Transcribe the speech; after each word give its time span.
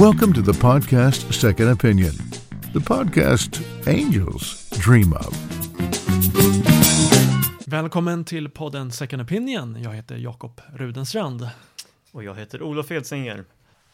Welcome 0.00 0.34
to 0.34 0.42
the 0.52 0.60
podcast 0.60 1.32
Second 1.32 1.72
Opinion, 1.72 2.12
the 2.72 2.80
podcast 2.80 3.62
angels 3.86 4.70
dream 4.70 5.12
of. 5.12 5.34
Välkommen 7.66 8.24
till 8.24 8.48
podden 8.48 8.92
Second 8.92 9.22
Opinion. 9.22 9.82
Jag 9.82 9.94
heter 9.94 10.16
Jakob 10.16 10.60
Rudenstrand. 10.74 11.48
Och 12.12 12.24
jag 12.24 12.34
heter 12.34 12.62
Olof 12.62 12.90
Edsinger. 12.90 13.44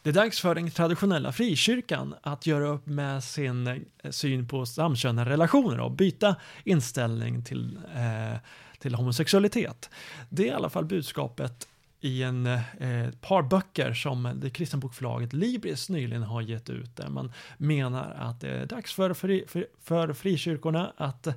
Det 0.02 0.10
är 0.10 0.14
dags 0.14 0.40
för 0.40 0.54
den 0.54 0.70
traditionella 0.70 1.32
frikyrkan 1.32 2.14
att 2.22 2.46
göra 2.46 2.68
upp 2.68 2.86
med 2.86 3.24
sin 3.24 3.66
eh, 3.66 4.10
syn 4.10 4.48
på 4.48 4.66
samkönade 4.66 5.30
relationer 5.30 5.80
och 5.80 5.92
byta 5.92 6.36
inställning 6.64 7.44
till, 7.44 7.78
eh, 7.94 8.38
till 8.78 8.94
homosexualitet. 8.94 9.90
Det 10.28 10.42
är 10.42 10.46
i 10.46 10.50
alla 10.54 10.70
fall 10.70 10.84
budskapet 10.84 11.68
i 12.00 12.22
en 12.22 12.46
eh, 12.46 13.10
par 13.20 13.42
böcker 13.42 13.92
som 13.92 14.32
det 14.34 14.50
kristna 14.50 14.78
bokförlaget 14.78 15.32
Libris 15.32 15.88
nyligen 15.88 16.22
har 16.22 16.40
gett 16.40 16.70
ut 16.70 16.96
där 16.96 17.08
man 17.08 17.32
menar 17.58 18.14
att 18.18 18.40
det 18.40 18.48
är 18.48 18.66
dags 18.66 18.94
för, 18.94 19.14
fri, 19.14 19.44
för, 19.48 19.66
för 19.82 20.12
frikyrkorna 20.12 20.92
att 20.96 21.28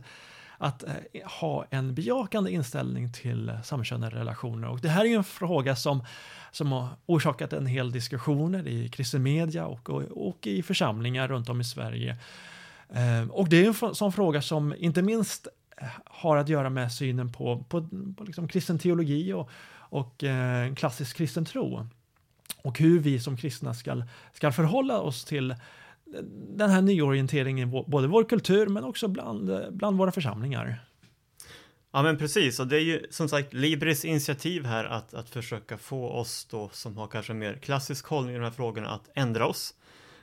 att 0.62 0.84
eh, 0.84 0.94
ha 1.40 1.66
en 1.70 1.96
bejakande 1.96 2.52
inställning 2.52 3.14
till 3.14 3.52
samkönade 3.64 4.16
relationer. 4.16 4.70
Och 4.70 4.80
det 4.80 4.90
här 4.90 5.02
är 5.02 5.10
ju 5.10 5.16
en 5.16 5.24
fråga 5.24 5.76
som, 5.76 6.04
som 6.52 6.72
har 6.72 6.88
orsakat 7.06 7.54
en 7.54 7.66
hel 7.66 7.92
diskussioner 7.92 8.68
i 8.68 8.90
kristen 8.90 9.24
media 9.24 9.66
och, 9.66 9.90
och, 9.90 10.04
och 10.28 10.48
i 10.48 10.64
församlingar 10.64 11.28
runt 11.28 11.50
om 11.50 11.62
i 11.62 11.64
Sverige. 11.64 12.18
Eh, 12.90 13.30
och 13.30 13.50
det 13.50 13.66
är 13.66 13.86
en 13.88 13.96
sån 13.96 14.12
fråga 14.12 14.42
som 14.42 14.76
inte 14.78 15.02
minst 15.02 15.48
har 16.06 16.38
att 16.38 16.50
göra 16.50 16.70
med 16.70 16.92
synen 16.92 17.32
på, 17.32 17.66
på, 17.70 17.88
på 18.18 18.24
liksom 18.24 18.48
kristen 18.48 18.80
teologi 18.80 19.34
och, 19.34 19.50
och 19.74 20.24
eh, 20.24 20.74
klassisk 20.74 21.18
kristen 21.18 21.46
tro. 21.46 21.88
Och 22.64 22.80
hur 22.80 23.00
vi 23.00 23.20
som 23.20 23.38
kristna 23.38 23.74
ska, 23.74 24.04
ska 24.34 24.52
förhålla 24.52 25.00
oss 25.00 25.26
till 25.26 25.56
den 26.58 26.70
här 26.70 26.82
nyorienteringen 26.82 27.70
i 27.70 27.84
både 27.88 28.08
vår 28.08 28.24
kultur 28.24 28.68
men 28.68 28.84
också 28.84 29.08
bland, 29.08 29.74
bland 29.74 29.98
våra 29.98 30.12
församlingar. 30.12 30.86
Ja 31.92 32.04
men 32.04 32.18
precis, 32.18 32.60
och 32.60 32.68
det 32.68 32.76
är 32.76 32.84
ju 32.84 33.06
som 33.10 33.30
sagt 33.30 33.54
Libris 33.54 34.06
initiativ 34.06 34.66
här 34.66 34.86
att, 34.86 35.14
att 35.14 35.30
försöka 35.30 35.78
få 35.78 36.10
oss 36.10 36.48
då 36.52 36.70
som 36.74 36.98
har 36.98 37.08
kanske 37.08 37.34
mer 37.34 37.54
klassisk 37.54 38.06
hållning 38.06 38.36
i 38.36 38.38
de 38.38 38.44
här 38.44 38.52
frågorna 38.52 38.90
att 38.90 39.10
ändra 39.16 39.48
oss. 39.48 39.74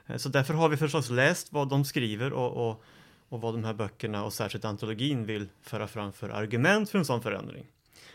Eh, 0.06 0.16
så 0.16 0.28
därför 0.28 0.54
har 0.54 0.68
vi 0.68 0.76
förstås 0.76 1.10
läst 1.10 1.52
vad 1.52 1.68
de 1.68 1.84
skriver 1.84 2.32
och, 2.32 2.68
och, 2.68 2.84
och 3.28 3.40
vad 3.40 3.54
de 3.54 3.64
här 3.64 3.74
böckerna 3.74 4.24
och 4.24 4.32
särskilt 4.32 4.64
antologin 4.64 5.26
vill 5.26 5.48
föra 5.62 5.86
fram 5.86 6.12
för 6.12 6.28
argument 6.28 6.90
för 6.90 6.98
en 6.98 7.04
sån 7.04 7.22
förändring. 7.22 7.66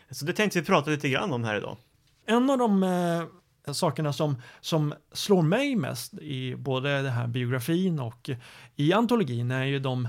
Så 0.09 0.26
det 0.26 0.34
tänkte 0.34 0.59
vi 0.59 0.66
prata 0.66 0.90
lite 0.90 1.09
grann 1.09 1.34
om 1.34 1.44
här 1.44 1.58
idag. 1.58 1.78
En 2.26 2.50
av 2.50 2.58
de 2.58 2.84
eh, 2.84 3.73
sakerna 3.73 4.14
som, 4.14 4.42
som 4.62 4.94
slår 5.12 5.42
mig 5.42 5.76
mest 5.76 6.14
i 6.14 6.56
både 6.56 7.02
den 7.02 7.12
här 7.12 7.28
biografin 7.28 8.00
och 8.00 8.30
i 8.76 8.94
antologin 8.94 9.52
är 9.52 9.64
ju 9.64 9.80
de, 9.80 10.08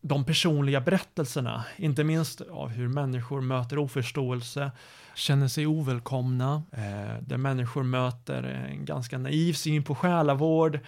de 0.00 0.24
personliga 0.24 0.80
berättelserna, 0.80 1.64
inte 1.76 2.04
minst 2.04 2.40
av 2.40 2.68
hur 2.68 2.88
människor 2.88 3.40
möter 3.40 3.78
oförståelse, 3.78 4.70
känner 5.14 5.48
sig 5.48 5.66
ovälkomna, 5.66 6.62
eh, 6.72 7.22
där 7.22 7.36
människor 7.36 7.82
möter 7.82 8.42
en 8.42 8.84
ganska 8.84 9.18
naiv 9.18 9.52
syn 9.52 9.84
på 9.84 9.94
själavård, 9.94 10.80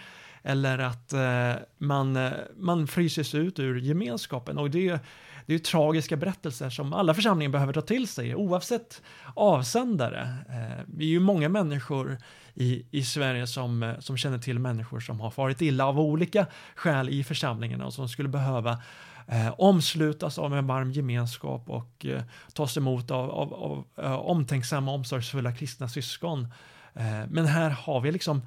eller 0.43 0.79
att 0.79 1.13
eh, 1.13 1.53
man, 1.77 2.15
eh, 2.15 2.31
man 2.57 2.87
fryses 2.87 3.35
ut 3.35 3.59
ur 3.59 3.79
gemenskapen. 3.79 4.57
Och 4.57 4.71
det, 4.71 4.99
det 5.45 5.53
är 5.53 5.59
tragiska 5.59 6.17
berättelser 6.17 6.69
som 6.69 6.93
alla 6.93 7.13
församlingar 7.13 7.51
behöver 7.51 7.73
ta 7.73 7.81
till 7.81 8.07
sig, 8.07 8.35
oavsett 8.35 9.01
avsändare. 9.35 10.35
Eh, 10.49 10.83
vi 10.87 11.05
är 11.05 11.09
ju 11.09 11.19
många 11.19 11.49
människor 11.49 12.17
i, 12.53 12.85
i 12.91 13.03
Sverige 13.03 13.47
som, 13.47 13.83
eh, 13.83 13.99
som 13.99 14.17
känner 14.17 14.37
till 14.37 14.59
människor 14.59 14.99
som 14.99 15.19
har 15.19 15.31
farit 15.31 15.61
illa 15.61 15.85
av 15.85 15.99
olika 15.99 16.45
skäl 16.75 17.09
i 17.09 17.23
församlingarna 17.23 17.85
och 17.85 17.93
som 17.93 18.09
skulle 18.09 18.29
behöva 18.29 18.81
eh, 19.27 19.53
omslutas 19.57 20.39
av 20.39 20.55
en 20.57 20.67
varm 20.67 20.91
gemenskap 20.91 21.69
och 21.69 22.05
eh, 22.05 22.21
tas 22.53 22.77
emot 22.77 23.11
av, 23.11 23.31
av, 23.31 23.53
av 23.53 23.85
eh, 24.05 24.13
omtänksamma, 24.13 24.91
omsorgsfulla 24.91 25.51
kristna 25.51 25.89
syskon. 25.89 26.47
Eh, 26.93 27.27
men 27.29 27.45
här 27.45 27.69
har 27.69 28.01
vi 28.01 28.11
liksom 28.11 28.41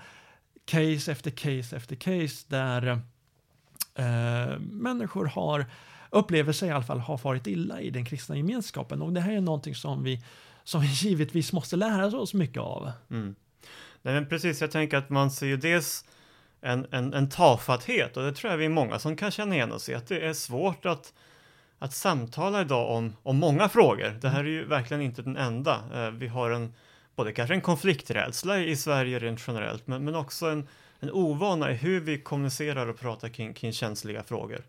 case 0.64 1.12
efter 1.12 1.30
case 1.30 1.76
efter 1.76 1.96
case 1.96 2.46
där 2.48 2.86
eh, 3.94 4.58
människor 4.58 5.24
har 5.24 5.66
upplever 6.10 6.52
sig 6.52 6.68
i 6.68 6.72
alla 6.72 6.84
fall 6.84 7.00
ha 7.00 7.18
farit 7.18 7.46
illa 7.46 7.80
i 7.80 7.90
den 7.90 8.04
kristna 8.04 8.36
gemenskapen 8.36 9.02
och 9.02 9.12
det 9.12 9.20
här 9.20 9.32
är 9.32 9.40
någonting 9.40 9.74
som 9.74 10.02
vi 10.02 10.24
som 10.64 10.80
vi 10.80 10.86
givetvis 10.92 11.52
måste 11.52 11.76
lära 11.76 12.06
oss 12.06 12.34
mycket 12.34 12.62
av. 12.62 12.92
Mm. 13.10 13.34
Nej 14.02 14.14
men 14.14 14.28
precis, 14.28 14.60
jag 14.60 14.70
tänker 14.70 14.96
att 14.96 15.10
man 15.10 15.30
ser 15.30 15.46
ju 15.46 15.56
dels 15.56 16.04
en, 16.60 16.86
en, 16.90 17.14
en 17.14 17.28
tafatthet 17.28 18.16
och 18.16 18.22
det 18.22 18.32
tror 18.32 18.50
jag 18.50 18.58
vi 18.58 18.64
är 18.64 18.68
många 18.68 18.98
som 18.98 19.16
kan 19.16 19.30
känna 19.30 19.54
igen 19.54 19.72
oss 19.72 19.88
i, 19.88 19.94
att 19.94 20.08
det 20.08 20.26
är 20.26 20.34
svårt 20.34 20.86
att, 20.86 21.12
att 21.78 21.94
samtala 21.94 22.60
idag 22.60 22.96
om, 22.96 23.16
om 23.22 23.36
många 23.36 23.68
frågor. 23.68 24.18
Det 24.20 24.28
här 24.28 24.40
är 24.40 24.48
ju 24.48 24.64
verkligen 24.64 25.02
inte 25.02 25.22
den 25.22 25.36
enda. 25.36 25.80
Eh, 25.94 26.10
vi 26.10 26.28
har 26.28 26.50
en 26.50 26.74
både 27.16 27.32
kanske 27.32 27.54
en 27.54 27.60
konflikträdsla 27.60 28.58
i 28.58 28.76
Sverige 28.76 29.18
rent 29.18 29.44
generellt, 29.46 29.86
men, 29.86 30.04
men 30.04 30.14
också 30.14 30.46
en, 30.46 30.68
en 31.00 31.10
ovana 31.10 31.70
i 31.70 31.74
hur 31.74 32.00
vi 32.00 32.18
kommunicerar 32.18 32.86
och 32.86 32.98
pratar 32.98 33.28
kring, 33.28 33.54
kring 33.54 33.72
känsliga 33.72 34.22
frågor. 34.22 34.64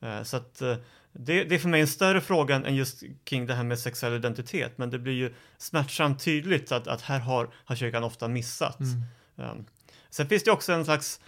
Eh, 0.00 0.22
så 0.22 0.36
att 0.36 0.62
eh, 0.62 0.76
det, 1.12 1.44
det, 1.44 1.54
är 1.54 1.58
för 1.58 1.68
mig 1.68 1.80
en 1.80 1.88
större 1.88 2.20
fråga 2.20 2.54
än 2.54 2.76
just 2.76 3.02
kring 3.24 3.46
det 3.46 3.54
här 3.54 3.64
med 3.64 3.78
sexuell 3.78 4.14
identitet, 4.14 4.78
men 4.78 4.90
det 4.90 4.98
blir 4.98 5.12
ju 5.12 5.34
smärtsamt 5.58 6.24
tydligt 6.24 6.72
att, 6.72 6.86
att 6.86 7.02
här 7.02 7.18
har, 7.18 7.50
har 7.54 7.76
kyrkan 7.76 8.04
ofta 8.04 8.28
missat. 8.28 8.80
Mm. 8.80 9.02
Um, 9.50 9.66
sen 10.10 10.28
finns 10.28 10.44
det 10.44 10.50
också 10.50 10.72
en 10.72 10.84
slags 10.84 11.20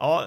ja, 0.00 0.24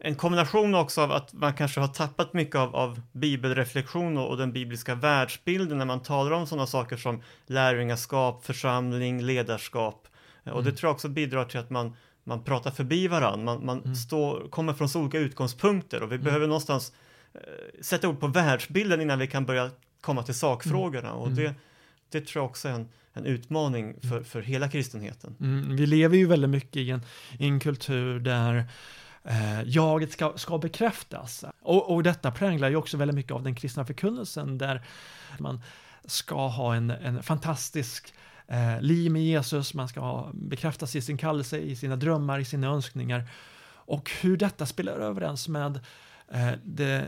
en 0.00 0.14
kombination 0.14 0.74
också 0.74 1.00
av 1.00 1.12
att 1.12 1.32
man 1.32 1.54
kanske 1.54 1.80
har 1.80 1.88
tappat 1.88 2.32
mycket 2.32 2.54
av, 2.56 2.76
av 2.76 3.00
bibelreflektion 3.12 4.18
och, 4.18 4.28
och, 4.28 4.36
den 4.36 4.52
bibliska 4.52 4.94
världsbilden 4.94 5.78
när 5.78 5.84
man 5.84 6.02
talar 6.02 6.30
om 6.30 6.46
sådana 6.46 6.66
saker 6.66 6.96
som 6.96 7.22
lärjungaskap, 7.46 8.44
församling, 8.44 9.22
ledarskap. 9.22 10.08
Mm. 10.44 10.56
Och 10.56 10.62
det 10.62 10.70
mm. 10.70 10.76
tror 10.76 10.88
jag 10.88 10.94
också 10.94 11.08
bidrar 11.08 11.44
till 11.44 11.60
att 11.60 11.70
man, 11.70 11.96
man 12.24 12.44
pratar 12.44 12.70
förbi 12.70 13.08
varandra, 13.08 13.44
man, 13.44 13.66
man 13.66 13.82
mm. 13.82 13.94
står, 13.94 14.48
kommer 14.48 14.72
från 14.72 14.88
så 14.88 15.00
olika 15.00 15.18
utgångspunkter 15.18 16.02
och 16.02 16.10
vi 16.10 16.14
mm. 16.14 16.24
behöver 16.24 16.46
någonstans 16.46 16.92
eh, 17.34 17.40
sätta 17.80 18.08
ord 18.08 18.20
på 18.20 18.26
världsbilden 18.26 19.00
innan 19.00 19.18
vi 19.18 19.26
kan 19.26 19.46
börja 19.46 19.70
komma 20.00 20.22
till 20.22 20.34
sakfrågorna. 20.34 21.12
Och 21.12 21.26
mm. 21.26 21.36
det, 21.36 21.54
det 22.10 22.26
tror 22.26 22.42
jag 22.42 22.50
också 22.50 22.68
är 22.68 22.72
en, 22.72 22.88
en 23.12 23.26
utmaning 23.26 24.00
för, 24.00 24.22
för 24.22 24.42
hela 24.42 24.68
kristenheten. 24.68 25.34
vi 25.76 25.86
lever 25.86 26.16
ju 26.16 26.26
väldigt 26.26 26.50
mycket 26.50 26.76
i 26.76 26.90
en, 26.90 27.02
i 27.38 27.46
en 27.46 27.60
kultur 27.60 28.20
där 28.20 28.64
eh, 29.28 29.62
jaget 29.64 30.12
ska, 30.12 30.32
ska 30.36 30.58
bekräftas. 30.58 31.44
Och, 31.62 31.94
och 31.94 32.02
detta 32.02 32.30
präglar 32.30 32.68
ju 32.68 32.76
också 32.76 32.96
väldigt 32.96 33.14
mycket 33.14 33.32
av 33.32 33.42
den 33.42 33.54
kristna 33.54 33.84
förkunnelsen 33.84 34.58
där 34.58 34.82
man 35.38 35.62
ska 36.04 36.46
ha 36.46 36.74
en, 36.74 36.90
en 36.90 37.22
fantastisk 37.22 38.14
eh, 38.46 38.80
liv 38.80 39.12
med 39.12 39.22
Jesus, 39.22 39.74
man 39.74 39.88
ska 39.88 40.00
ha, 40.00 40.30
bekräftas 40.34 40.96
i 40.96 41.02
sin 41.02 41.18
kallelse, 41.18 41.58
i 41.58 41.76
sina 41.76 41.96
drömmar, 41.96 42.38
i 42.38 42.44
sina 42.44 42.66
önskningar. 42.66 43.30
Och 43.70 44.10
hur 44.20 44.36
detta 44.36 44.66
spelar 44.66 44.92
överens 44.92 45.48
med 45.48 45.80
eh, 46.32 46.52
det 46.64 47.06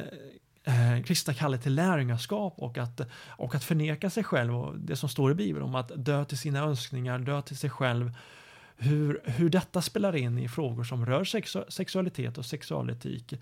eh, 0.65 1.03
kristna 1.05 1.35
kallet 1.35 1.63
till 1.63 1.75
lärjungaskap 1.75 2.55
och 2.57 2.79
att, 2.79 3.01
och 3.29 3.55
att 3.55 3.65
förneka 3.65 4.11
sig 4.11 4.25
själv 4.25 4.57
och 4.57 4.79
det 4.79 4.97
som 4.97 5.09
står 5.09 5.33
i 5.33 5.35
Bibeln 5.35 5.65
om 5.65 5.75
att 5.75 5.93
dö 5.97 6.25
till 6.25 6.39
sina 6.39 6.59
önskningar, 6.59 7.19
dö 7.19 7.43
till 7.43 7.57
sig 7.57 7.71
själv 7.71 8.13
hur, 8.81 9.21
hur 9.25 9.51
detta 9.51 9.83
spelar 9.83 10.17
in 10.17 10.39
i 10.39 10.49
frågor 10.49 10.85
som 10.85 11.07
rör 11.07 11.25
sexu 11.25 11.65
sexualitet 11.69 12.39
och 12.39 12.47
sexualetik. 12.47 13.35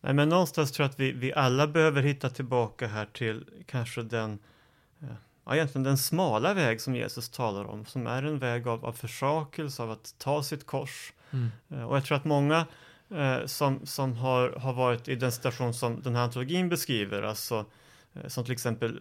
Nej, 0.00 0.14
men 0.14 0.28
någonstans 0.28 0.72
tror 0.72 0.84
jag 0.84 0.90
att 0.90 1.00
vi, 1.00 1.12
vi 1.12 1.32
alla 1.32 1.66
behöver 1.66 2.02
hitta 2.02 2.30
tillbaka 2.30 2.86
här 2.86 3.06
till 3.06 3.44
kanske 3.66 4.02
den, 4.02 4.38
ja, 5.44 5.54
egentligen 5.54 5.82
den 5.82 5.98
smala 5.98 6.54
väg 6.54 6.80
som 6.80 6.96
Jesus 6.96 7.28
talar 7.28 7.64
om, 7.64 7.84
som 7.84 8.06
är 8.06 8.22
en 8.22 8.38
väg 8.38 8.68
av, 8.68 8.84
av 8.84 8.92
försakelse, 8.92 9.82
av 9.82 9.90
att 9.90 10.14
ta 10.18 10.42
sitt 10.42 10.66
kors. 10.66 11.12
Mm. 11.30 11.50
Eh, 11.68 11.82
och 11.82 11.96
jag 11.96 12.04
tror 12.04 12.16
att 12.16 12.24
många 12.24 12.66
eh, 13.10 13.46
som, 13.46 13.86
som 13.86 14.16
har, 14.16 14.50
har 14.50 14.72
varit 14.72 15.08
i 15.08 15.14
den 15.14 15.32
situation 15.32 15.74
som 15.74 16.02
den 16.02 16.14
här 16.14 16.22
antologin 16.22 16.68
beskriver, 16.68 17.22
alltså 17.22 17.64
eh, 18.14 18.28
som 18.28 18.44
till 18.44 18.52
exempel 18.52 19.00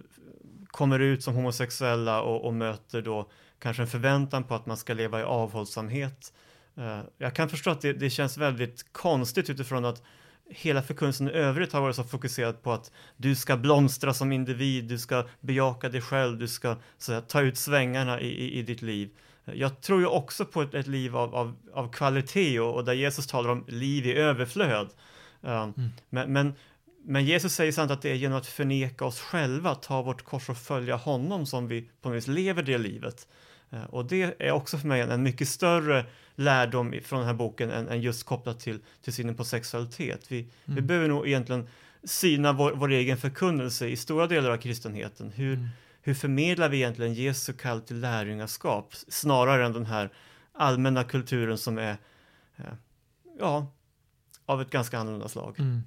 kommer 0.73 0.99
ut 0.99 1.23
som 1.23 1.35
homosexuella 1.35 2.21
och, 2.21 2.45
och 2.45 2.53
möter 2.53 3.01
då 3.01 3.29
kanske 3.59 3.83
en 3.83 3.87
förväntan 3.87 4.43
på 4.43 4.55
att 4.55 4.65
man 4.65 4.77
ska 4.77 4.93
leva 4.93 5.19
i 5.19 5.23
avhållsamhet. 5.23 6.33
Uh, 6.77 6.99
jag 7.17 7.35
kan 7.35 7.49
förstå 7.49 7.69
att 7.69 7.81
det, 7.81 7.93
det, 7.93 8.09
känns 8.09 8.37
väldigt 8.37 8.93
konstigt 8.93 9.49
utifrån 9.49 9.85
att 9.85 10.03
hela 10.49 10.81
förkunnelsen 10.81 11.29
i 11.29 11.31
övrigt 11.31 11.73
har 11.73 11.81
varit 11.81 11.95
så 11.95 12.03
fokuserad 12.03 12.61
på 12.63 12.71
att 12.71 12.91
du 13.17 13.35
ska 13.35 13.57
blomstra 13.57 14.13
som 14.13 14.31
individ, 14.31 14.85
du 14.85 14.97
ska 14.97 15.27
bejaka 15.39 15.89
dig 15.89 16.01
själv, 16.01 16.37
du 16.37 16.47
ska 16.47 16.75
att, 17.09 17.29
ta 17.29 17.41
ut 17.41 17.57
svängarna 17.57 18.21
i, 18.21 18.27
i, 18.27 18.59
i, 18.59 18.61
ditt 18.61 18.81
liv. 18.81 19.09
Jag 19.45 19.81
tror 19.81 19.99
ju 19.99 20.07
också 20.07 20.45
på 20.45 20.61
ett, 20.61 20.73
ett 20.73 20.87
liv 20.87 21.17
av, 21.17 21.35
av, 21.35 21.55
av 21.73 21.91
kvalitet 21.91 22.59
och, 22.59 22.75
och, 22.75 22.85
där 22.85 22.93
Jesus 22.93 23.27
talar 23.27 23.49
om 23.49 23.65
liv 23.67 24.05
i 24.05 24.13
överflöd. 24.13 24.89
Uh, 25.43 25.51
mm. 25.51 25.89
men, 26.09 26.33
men, 26.33 26.53
men 27.05 27.25
Jesus 27.25 27.53
säger 27.53 27.71
sant 27.71 27.91
att 27.91 28.01
det 28.01 28.09
är 28.09 28.15
genom 28.15 28.37
att 28.37 28.47
förneka 28.47 29.05
oss 29.05 29.19
själva, 29.19 29.75
ta 29.75 30.01
vårt 30.01 30.21
kors 30.21 30.49
och 30.49 30.57
följa 30.57 30.95
honom 30.95 31.45
som 31.45 31.67
vi 31.67 31.89
på 32.01 32.09
något 32.09 32.17
vis 32.17 32.27
lever 32.27 32.63
det 32.63 32.77
livet. 32.77 33.27
Eh, 33.69 33.83
och 33.83 34.05
det 34.05 34.35
är 34.39 34.51
också 34.51 34.77
för 34.77 34.87
mig 34.87 35.01
en 35.01 35.23
mycket 35.23 35.47
större 35.47 36.05
lärdom 36.35 36.93
från 37.03 37.19
den 37.19 37.27
här 37.27 37.35
boken 37.35 37.71
än, 37.71 37.87
än 37.87 38.01
just 38.01 38.23
kopplat 38.23 38.59
till, 38.59 38.79
till 39.01 39.13
synen 39.13 39.35
på 39.35 39.45
sexualitet. 39.45 40.31
Vi, 40.31 40.39
mm. 40.39 40.75
vi 40.75 40.81
behöver 40.81 41.07
nog 41.07 41.27
egentligen 41.27 41.67
syna 42.03 42.53
vår, 42.53 42.71
vår, 42.71 42.91
egen 42.91 43.17
förkunnelse 43.17 43.87
i 43.87 43.95
stora 43.95 44.27
delar 44.27 44.49
av 44.49 44.57
kristenheten. 44.57 45.31
Hur, 45.31 45.53
mm. 45.53 45.67
hur 46.01 46.13
förmedlar 46.13 46.69
vi 46.69 46.77
egentligen 46.77 47.13
Jesu 47.13 47.53
kall 47.53 47.81
till 47.81 47.99
lärjungaskap 47.99 48.93
snarare 49.07 49.65
än 49.65 49.73
den 49.73 49.85
här 49.85 50.09
allmänna 50.53 51.03
kulturen 51.03 51.57
som 51.57 51.77
är 51.77 51.97
eh, 52.57 52.65
ja, 53.39 53.71
av 54.45 54.61
ett 54.61 54.69
ganska 54.69 54.99
annorlunda 54.99 55.29
slag. 55.29 55.59
Mm. 55.59 55.83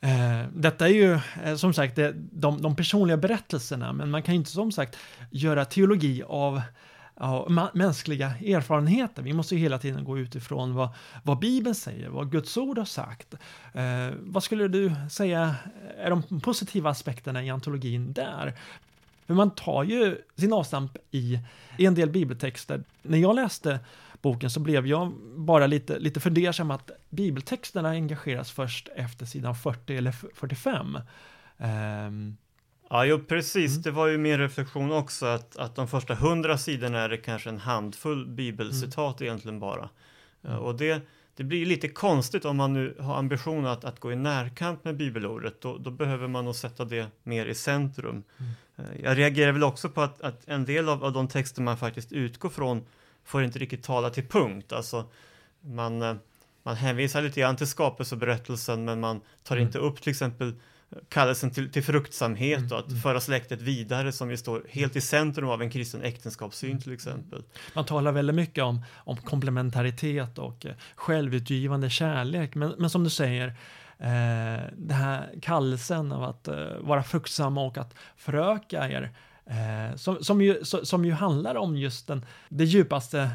Eh, 0.00 0.46
detta 0.54 0.88
är 0.88 0.92
ju 0.92 1.20
eh, 1.44 1.56
som 1.56 1.74
sagt 1.74 1.96
det, 1.96 2.12
de, 2.16 2.62
de 2.62 2.76
personliga 2.76 3.16
berättelserna, 3.16 3.92
men 3.92 4.10
man 4.10 4.22
kan 4.22 4.34
ju 4.34 4.38
inte 4.38 4.50
som 4.50 4.72
sagt 4.72 4.96
göra 5.30 5.64
teologi 5.64 6.22
av 6.26 6.62
ja, 7.20 7.70
mänskliga 7.74 8.26
erfarenheter. 8.28 9.22
Vi 9.22 9.32
måste 9.32 9.54
ju 9.54 9.60
hela 9.60 9.78
tiden 9.78 10.04
gå 10.04 10.18
utifrån 10.18 10.74
vad, 10.74 10.88
vad 11.22 11.38
Bibeln 11.38 11.74
säger, 11.74 12.08
vad 12.08 12.32
Guds 12.32 12.56
ord 12.56 12.78
har 12.78 12.84
sagt. 12.84 13.34
Eh, 13.72 14.08
vad 14.20 14.42
skulle 14.42 14.68
du 14.68 14.92
säga 15.10 15.54
är 15.98 16.10
de 16.10 16.40
positiva 16.40 16.90
aspekterna 16.90 17.44
i 17.44 17.50
antologin 17.50 18.12
där? 18.12 18.54
För 19.26 19.34
man 19.34 19.50
tar 19.50 19.84
ju 19.84 20.18
sin 20.36 20.52
avstamp 20.52 20.96
i, 21.10 21.38
i 21.76 21.86
en 21.86 21.94
del 21.94 22.10
bibeltexter. 22.10 22.82
När 23.02 23.18
jag 23.18 23.34
läste 23.34 23.80
boken 24.22 24.50
så 24.50 24.60
blev 24.60 24.86
jag 24.86 25.12
bara 25.36 25.66
lite, 25.66 25.98
lite 25.98 26.20
fundersam 26.20 26.70
att 26.70 26.90
bibeltexterna 27.08 27.88
engageras 27.88 28.50
först 28.50 28.88
efter 28.96 29.26
sidan 29.26 29.54
40 29.54 29.96
eller 29.96 30.12
45. 30.12 30.96
Um, 30.96 31.02
ehm, 31.58 32.36
Ja, 32.90 33.04
jo, 33.04 33.18
precis. 33.18 33.72
Mm. 33.72 33.82
Det 33.82 33.90
var 33.90 34.06
ju 34.06 34.18
min 34.18 34.38
reflektion 34.38 34.92
också 34.92 35.26
att, 35.26 35.56
att 35.56 35.74
de 35.74 35.88
första 35.88 36.14
hundra 36.14 36.58
sidorna 36.58 36.98
är 36.98 37.08
det 37.08 37.16
kanske 37.16 37.48
en 37.48 37.58
handfull 37.58 38.26
bibelcitat 38.26 39.20
mm. 39.20 39.28
egentligen 39.28 39.60
bara. 39.60 39.88
Mm. 40.44 40.58
Och 40.58 40.74
det, 40.74 41.02
det 41.36 41.44
blir 41.44 41.66
lite 41.66 41.88
konstigt 41.88 42.44
om 42.44 42.56
man 42.56 42.72
nu 42.72 42.96
har 43.00 43.16
ambition 43.16 43.66
att, 43.66 43.84
att 43.84 44.00
gå 44.00 44.12
i 44.12 44.16
närkamp 44.16 44.84
med 44.84 44.96
bibelordet. 44.96 45.60
Då, 45.60 45.78
då 45.78 45.90
behöver 45.90 46.28
man 46.28 46.44
nog 46.44 46.54
sätta 46.54 46.84
det 46.84 47.06
mer 47.22 47.46
i 47.46 47.54
centrum. 47.54 48.22
Mm. 48.38 48.52
Eh, 48.76 49.04
jag 49.04 49.18
reagerar 49.18 49.52
väl 49.52 49.64
också 49.64 49.88
på 49.88 50.00
att, 50.00 50.20
att 50.20 50.48
en 50.48 50.64
del 50.64 50.88
av, 50.88 51.04
av 51.04 51.12
de 51.12 51.28
texter 51.28 51.62
man 51.62 51.76
faktiskt 51.76 52.12
utgår 52.12 52.48
från 52.48 52.86
får 53.28 53.44
inte 53.44 53.58
riktigt 53.58 53.82
tala 53.82 54.10
till 54.10 54.26
punkt. 54.26 54.72
Alltså, 54.72 55.04
man, 55.60 56.02
eh, 56.02 56.14
man 56.62 56.76
hänvisar 56.76 57.22
lite 57.22 57.40
grann 57.40 57.56
till 57.56 57.66
skapelseberättelsen 57.66 58.84
men 58.84 59.00
man 59.00 59.20
tar 59.42 59.56
mm. 59.56 59.66
inte 59.66 59.78
upp 59.78 60.02
till 60.02 60.10
exempel 60.10 60.54
kallelsen 61.08 61.50
till, 61.50 61.72
till 61.72 61.82
fruktsamhet 61.82 62.58
mm, 62.58 62.72
och 62.72 62.78
att 62.78 62.88
mm. 62.88 63.00
föra 63.00 63.20
släktet 63.20 63.60
vidare 63.60 64.12
som 64.12 64.30
ju 64.30 64.36
står 64.36 64.62
helt 64.68 64.96
i 64.96 65.00
centrum 65.00 65.48
av 65.48 65.62
en 65.62 65.70
kristen 65.70 66.02
äktenskapssyn 66.02 66.70
mm. 66.70 66.82
till 66.82 66.92
exempel. 66.92 67.42
Man 67.74 67.84
talar 67.84 68.12
väldigt 68.12 68.36
mycket 68.36 68.64
om, 68.64 68.84
om 68.94 69.16
komplementaritet 69.16 70.38
och 70.38 70.66
eh, 70.66 70.72
självutgivande 70.94 71.90
kärlek, 71.90 72.54
men, 72.54 72.74
men 72.78 72.90
som 72.90 73.04
du 73.04 73.10
säger, 73.10 73.46
eh, 73.98 74.64
det 74.76 74.94
här 74.94 75.34
kallelsen 75.42 76.12
av 76.12 76.22
att 76.24 76.48
eh, 76.48 76.78
vara 76.80 77.02
fruktsam 77.02 77.58
och 77.58 77.78
att 77.78 77.94
föröka 78.16 78.88
er, 78.88 79.12
eh, 79.48 79.96
som, 79.96 80.24
som, 80.24 80.40
ju, 80.40 80.64
som 80.64 81.04
ju 81.04 81.12
handlar 81.12 81.54
om 81.54 81.76
just 81.76 82.06
den, 82.06 82.24
det 82.48 82.64
djupaste 82.64 83.30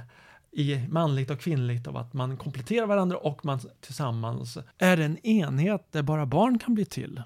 i 0.52 0.88
manligt 0.90 1.32
och 1.32 1.40
kvinnligt 1.40 1.88
av 1.88 1.98
att 1.98 2.14
man 2.14 2.38
kompletterar 2.38 2.86
varandra 2.86 3.18
och 3.18 3.46
man 3.46 3.60
tillsammans 3.82 4.58
är 4.78 4.98
en 4.98 5.26
enhet 5.26 5.88
där 5.92 6.02
bara 6.02 6.26
barn 6.26 6.60
kan 6.60 6.74
bli 6.74 6.86
till. 6.86 7.22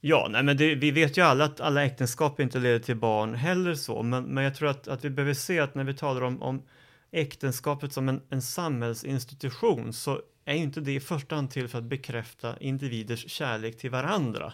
Ja, 0.00 0.28
nej, 0.30 0.42
men 0.42 0.56
det, 0.56 0.74
vi 0.74 0.90
vet 0.90 1.16
ju 1.16 1.22
alla 1.22 1.44
att 1.44 1.60
alla 1.60 1.84
äktenskap 1.84 2.40
inte 2.40 2.58
leder 2.58 2.78
till 2.78 2.96
barn 2.96 3.34
heller 3.34 3.74
så, 3.74 4.02
men, 4.02 4.24
men 4.24 4.44
jag 4.44 4.54
tror 4.54 4.68
att, 4.68 4.88
att 4.88 5.04
vi 5.04 5.10
behöver 5.10 5.34
se 5.34 5.60
att 5.60 5.74
när 5.74 5.84
vi 5.84 5.94
talar 5.94 6.22
om, 6.22 6.42
om 6.42 6.62
äktenskapet 7.10 7.92
som 7.92 8.08
en, 8.08 8.20
en 8.30 8.42
samhällsinstitution 8.42 9.92
så 9.92 10.20
är 10.44 10.54
inte 10.54 10.80
det 10.80 10.94
i 10.94 11.00
första 11.00 11.34
hand 11.34 11.50
till 11.50 11.68
för 11.68 11.78
att 11.78 11.84
bekräfta 11.84 12.58
individers 12.58 13.30
kärlek 13.30 13.78
till 13.78 13.90
varandra. 13.90 14.52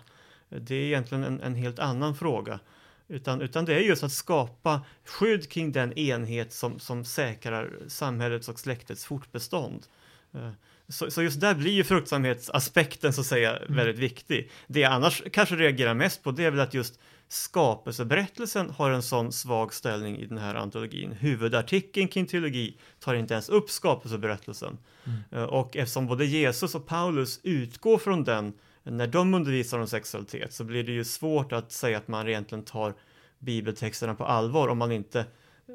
Det 0.48 0.74
är 0.74 0.82
egentligen 0.82 1.24
en, 1.24 1.40
en 1.40 1.54
helt 1.54 1.78
annan 1.78 2.14
fråga. 2.14 2.60
Utan, 3.08 3.40
utan 3.40 3.64
det 3.64 3.74
är 3.74 3.80
just 3.80 4.02
att 4.02 4.12
skapa 4.12 4.84
skydd 5.04 5.50
kring 5.50 5.72
den 5.72 5.98
enhet 5.98 6.52
som, 6.52 6.78
som 6.78 7.04
säkrar 7.04 7.78
samhällets 7.88 8.48
och 8.48 8.58
släktets 8.58 9.04
fortbestånd. 9.04 9.86
Eh, 10.34 10.50
så, 10.88 11.10
så, 11.10 11.22
just 11.22 11.40
där 11.40 11.54
blir 11.54 11.72
ju 11.72 11.84
fruktsamhetsaspekten 11.84 13.12
så 13.12 13.20
att 13.20 13.26
säga 13.26 13.56
mm. 13.56 13.76
väldigt 13.76 13.98
viktig. 13.98 14.50
Det 14.66 14.80
jag 14.80 14.92
annars 14.92 15.22
kanske 15.32 15.56
reagerar 15.56 15.94
mest 15.94 16.22
på 16.22 16.30
det 16.30 16.44
är 16.44 16.50
väl 16.50 16.60
att 16.60 16.74
just 16.74 17.00
skapelseberättelsen 17.28 18.70
har 18.70 18.90
en 18.90 19.02
sån 19.02 19.32
svag 19.32 19.74
ställning 19.74 20.18
i 20.18 20.26
den 20.26 20.38
här 20.38 20.54
antologin. 20.54 21.12
Huvudartikeln 21.12 22.08
kring 22.08 22.26
teologi 22.26 22.76
tar 23.00 23.14
inte 23.14 23.34
ens 23.34 23.48
upp 23.48 23.70
skapelseberättelsen. 23.70 24.78
Mm. 25.04 25.18
Eh, 25.30 25.42
och 25.42 25.76
eftersom 25.76 26.06
både 26.06 26.24
Jesus 26.24 26.74
och 26.74 26.86
Paulus 26.86 27.40
utgår 27.42 27.98
från 27.98 28.24
den 28.24 28.52
när 28.84 29.06
de 29.06 29.34
undervisar 29.34 29.78
om 29.78 29.86
sexualitet 29.86 30.52
så 30.52 30.64
blir 30.64 30.84
det 30.84 30.92
ju 30.92 31.04
svårt 31.04 31.52
att 31.52 31.72
säga 31.72 31.98
att 31.98 32.08
man 32.08 32.28
egentligen 32.28 32.64
tar 32.64 32.94
bibeltexterna 33.38 34.14
på 34.14 34.24
allvar 34.24 34.68
om 34.68 34.78
man 34.78 34.92
inte 34.92 35.26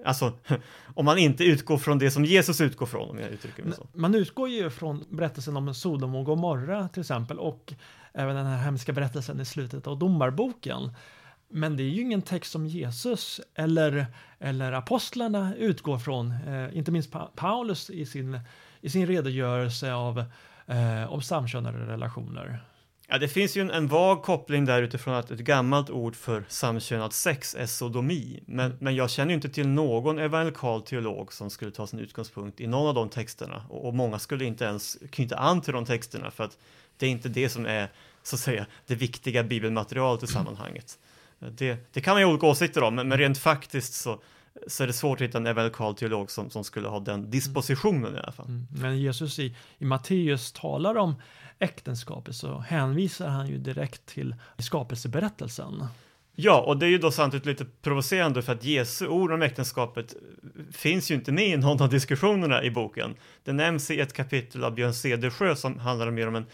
Alltså, 0.06 0.34
om 0.96 1.06
man 1.06 1.18
inte 1.18 1.44
utgår 1.44 1.78
från 1.78 2.00
det 2.00 2.12
som 2.12 2.26
Jesus 2.26 2.62
utgår 2.62 2.86
från, 2.86 3.10
om 3.10 3.20
jag 3.20 3.30
uttrycker 3.30 3.64
mig 3.64 3.74
så. 3.74 3.88
Man 3.94 4.16
utgår 4.16 4.50
ju 4.50 4.70
från 4.70 5.06
berättelsen 5.10 5.58
om 5.58 5.74
Sodom 5.74 6.16
och 6.16 6.26
Gomorra 6.26 6.88
till 6.88 7.02
exempel, 7.02 7.40
och 7.40 7.74
även 8.14 8.36
den 8.36 8.46
här 8.46 8.58
hemska 8.58 8.94
berättelsen 8.94 9.40
i 9.40 9.46
slutet 9.46 9.88
av 9.88 10.00
Domarboken. 10.00 10.92
Men 11.50 11.78
det 11.78 11.84
är 11.84 11.90
ju 11.90 12.02
ingen 12.02 12.22
text 12.22 12.52
som 12.52 12.68
Jesus 12.68 13.42
eller, 13.56 14.06
eller 14.40 14.72
apostlarna 14.72 15.56
utgår 15.56 16.00
från, 16.00 16.32
eh, 16.32 16.78
inte 16.78 16.92
minst 16.92 17.12
pa 17.12 17.32
Paulus 17.36 17.90
i 17.90 18.06
sin, 18.06 18.40
i 18.82 18.90
sin 18.90 19.08
redogörelse 19.08 19.94
av, 19.94 20.20
eh, 20.68 21.14
om 21.14 21.22
samkönade 21.22 21.78
relationer. 21.78 22.64
Ja, 23.10 23.18
det 23.18 23.28
finns 23.28 23.58
ju 23.58 23.62
en, 23.62 23.72
en 23.72 23.88
vag 23.88 24.24
koppling 24.24 24.66
där 24.66 24.82
utifrån 24.82 25.14
att 25.14 25.32
ett 25.32 25.40
gammalt 25.40 25.90
ord 25.90 26.16
för 26.16 26.44
samkönat 26.48 27.14
sex 27.14 27.56
är 27.56 27.66
sodomi. 27.66 28.44
Men, 28.46 28.78
men 28.80 28.96
jag 28.96 29.10
känner 29.10 29.30
ju 29.30 29.36
inte 29.36 29.50
till 29.50 29.68
någon 29.68 30.20
evangelikal 30.20 30.82
teolog 30.82 31.34
som 31.34 31.50
skulle 31.50 31.72
ta 31.72 31.88
sin 31.88 32.00
utgångspunkt 32.00 32.62
i 32.62 32.68
någon 32.68 32.88
av 32.88 32.94
de 32.94 33.10
texterna. 33.10 33.64
Och, 33.70 33.88
och 33.88 33.94
många 33.94 34.20
skulle 34.20 34.46
inte 34.46 34.66
ens 34.66 34.98
knyta 35.10 35.38
an 35.38 35.62
till 35.62 35.74
de 35.74 35.86
texterna 35.86 36.32
för 36.32 36.44
att 36.44 36.58
det 36.98 37.06
är 37.06 37.10
inte 37.10 37.30
det 37.30 37.50
som 37.50 37.66
är, 37.66 37.92
så 38.24 38.36
att 38.36 38.40
säga, 38.40 38.66
det 38.88 38.96
viktiga 38.96 39.44
bibelmaterialet 39.44 40.24
i 40.24 40.28
sammanhanget. 40.28 41.00
Det, 41.40 41.94
det 41.94 42.02
kan 42.02 42.14
man 42.14 42.22
ju 42.22 42.26
ha 42.26 42.32
olika 42.32 42.48
åsikter 42.48 42.84
om, 42.84 42.96
men, 42.96 43.08
men 43.08 43.18
rent 43.18 43.38
faktiskt 43.38 43.94
så, 43.94 44.20
så 44.68 44.84
är 44.84 44.88
det 44.88 44.94
svårt 44.94 45.22
att 45.22 45.28
hitta 45.28 45.38
en 45.38 45.48
evangelikal 45.48 45.96
teolog 45.96 46.32
som, 46.32 46.50
som 46.50 46.64
skulle 46.64 46.88
ha 46.88 47.00
den 47.00 47.32
dispositionen 47.32 48.16
i 48.16 48.20
alla 48.20 48.32
fall. 48.32 48.46
Mm. 48.46 48.68
Men 48.72 49.00
Jesus 49.00 49.40
i, 49.40 49.56
i 49.78 49.86
Matteus 49.86 50.52
talar 50.52 50.98
om 50.98 51.16
äktenskapet 51.60 52.36
så 52.36 52.60
hänvisar 52.60 53.28
han 53.28 53.48
ju 53.48 53.58
direkt 53.58 54.06
till 54.06 54.36
skapelseberättelsen. 54.58 55.88
Ja, 56.40 56.62
och 56.62 56.78
det 56.78 56.86
är 56.86 56.90
ju 56.90 56.98
då 56.98 57.12
samtidigt 57.12 57.46
lite 57.46 57.66
provocerande 57.82 58.42
för 58.42 58.54
att 58.54 58.64
Jesu 58.64 59.08
ord 59.08 59.32
om 59.32 59.42
äktenskapet 59.42 60.16
finns 60.72 61.12
ju 61.12 61.16
inte 61.16 61.32
med 61.32 61.48
i 61.48 61.58
någon 61.58 61.82
av 61.82 61.90
diskussionerna 61.90 62.64
i 62.64 62.72
boken. 62.72 63.16
Det 63.44 63.54
nämns 63.54 63.92
i 63.92 64.00
ett 64.00 64.14
kapitel 64.14 64.64
av 64.64 64.74
Björn 64.74 64.94
Cedersjö 64.94 65.56
som 65.56 65.80
handlar 65.80 66.12
mer 66.12 66.28
om 66.28 66.36
en 66.36 66.46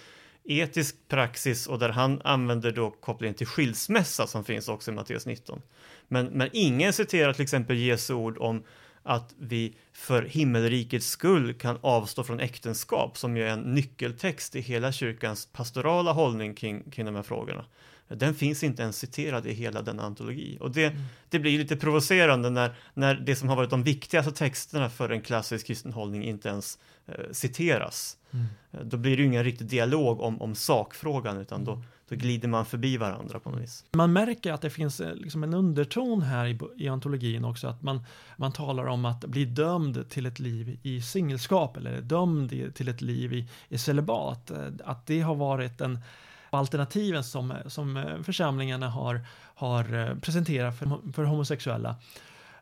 etisk 0.44 0.96
praxis 1.08 1.68
och 1.68 1.80
där 1.80 1.90
han 1.90 2.22
använder 2.24 2.72
då 2.72 2.92
kopplingen 2.92 3.36
till 3.36 3.48
skilsmässa 3.48 4.28
som 4.28 4.44
finns 4.44 4.70
också 4.70 4.92
i 4.92 4.94
Matteus 4.94 5.26
19. 5.26 5.62
Men, 6.08 6.26
men 6.26 6.50
ingen 6.54 6.94
citerar 6.94 7.34
till 7.34 7.44
exempel 7.44 7.78
Jesu 7.78 8.14
ord 8.14 8.38
om 8.38 8.64
att 9.04 9.34
vi 9.38 9.76
för 9.94 10.22
himmelrikets 10.22 11.08
skull 11.08 11.54
kan 11.54 11.78
avstå 11.82 12.24
från 12.24 12.40
äktenskap 12.40 13.18
som 13.18 13.38
ju 13.38 13.44
är 13.44 13.54
en 13.54 13.62
nyckeltext 13.62 14.56
i 14.56 14.62
hela 14.62 14.92
kyrkans 14.92 15.46
pastorala 15.46 16.12
hållning 16.12 16.54
kring, 16.56 16.92
kring 16.92 17.06
de 17.06 17.16
här 17.16 17.24
frågorna. 17.24 17.66
Den 18.16 18.36
finns 18.36 18.64
inte 18.64 18.82
ens 18.82 18.98
citerad 18.98 19.48
i 19.48 19.54
hela 19.54 19.82
den 19.82 20.00
antologi. 20.00 20.58
Och 20.62 20.72
det, 20.72 20.86
mm. 20.86 21.02
det 21.30 21.40
blir 21.40 21.58
lite 21.58 21.76
provocerande 21.76 22.50
när, 22.50 22.76
när 22.94 23.16
det 23.16 23.36
som 23.36 23.50
har 23.50 23.56
varit 23.56 23.70
de 23.70 23.84
viktigaste 23.84 24.32
texterna 24.32 24.90
för 24.90 25.10
en 25.10 25.22
klassisk 25.22 25.68
kristen 25.68 25.94
hållning 25.94 26.24
inte 26.24 26.50
ens 26.50 26.80
eh, 27.06 27.32
citeras. 27.32 28.18
Mm. 28.32 28.46
Då 28.90 28.98
blir 28.98 29.18
det 29.18 29.22
ju 29.22 29.28
ingen 29.28 29.44
riktig 29.44 29.68
dialog 29.68 30.22
om, 30.22 30.42
om 30.42 30.56
sakfrågan 30.56 31.38
utan 31.38 31.64
då, 31.64 31.72
mm. 31.72 31.86
då 32.10 32.16
glider 32.16 32.48
man 32.48 32.66
förbi 32.66 32.98
varandra 32.98 33.40
på 33.40 33.50
något 33.50 33.62
vis. 33.62 33.86
Man 33.92 34.14
märker 34.14 34.54
att 34.54 34.62
det 34.62 34.70
finns 34.70 35.00
eh, 35.00 35.16
liksom 35.16 35.44
en 35.44 35.54
underton 35.54 36.22
här 36.22 36.46
i, 36.46 36.60
i 36.78 36.88
antologin 36.88 37.46
också, 37.46 37.68
att 37.68 37.82
man, 37.82 38.06
man 38.38 38.52
talar 38.52 38.86
om 38.86 39.06
att 39.06 39.26
bli 39.26 39.46
dömd 39.46 40.10
till 40.10 40.26
ett 40.26 40.40
liv 40.40 40.80
i 40.84 41.02
singelskap 41.02 41.78
eller 41.78 42.02
dömd 42.02 42.74
till 42.76 42.88
ett 42.88 43.02
liv 43.02 43.34
i, 43.34 43.48
i 43.70 43.78
celibat. 43.78 44.52
Eh, 44.52 44.68
att 44.86 45.06
det 45.06 45.22
har 45.22 45.36
varit 45.36 45.82
en 45.82 46.00
alternativen 46.58 47.24
som, 47.24 47.54
som 47.68 47.98
eh, 47.98 48.22
församlingarna 48.22 48.90
har, 48.90 49.22
har 49.56 50.16
presenterat 50.20 50.80
för, 50.80 51.12
för 51.14 51.24
homosexuella. 51.24 51.96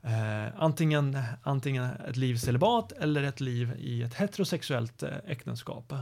Eh, 0.03 0.62
antingen, 0.62 1.17
antingen 1.43 1.83
ett 1.83 2.17
liv 2.17 2.36
celibat 2.36 2.91
eller 2.91 3.24
ett 3.24 3.39
liv 3.39 3.74
i 3.79 4.03
ett 4.03 4.13
heterosexuellt 4.13 5.03
eh, 5.03 5.10
äktenskap. 5.27 5.93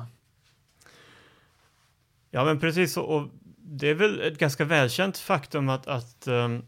Ja, 2.32 2.46
men 2.46 2.60
precis. 2.60 2.98
Och 2.98 3.28
det 3.58 3.90
är 3.90 3.94
väl 3.96 4.22
ett 4.22 4.38
ganska 4.38 4.66
välkänt 4.66 5.18
faktum 5.18 5.70
att, 5.70 5.88
att 5.88 6.28
um, 6.28 6.66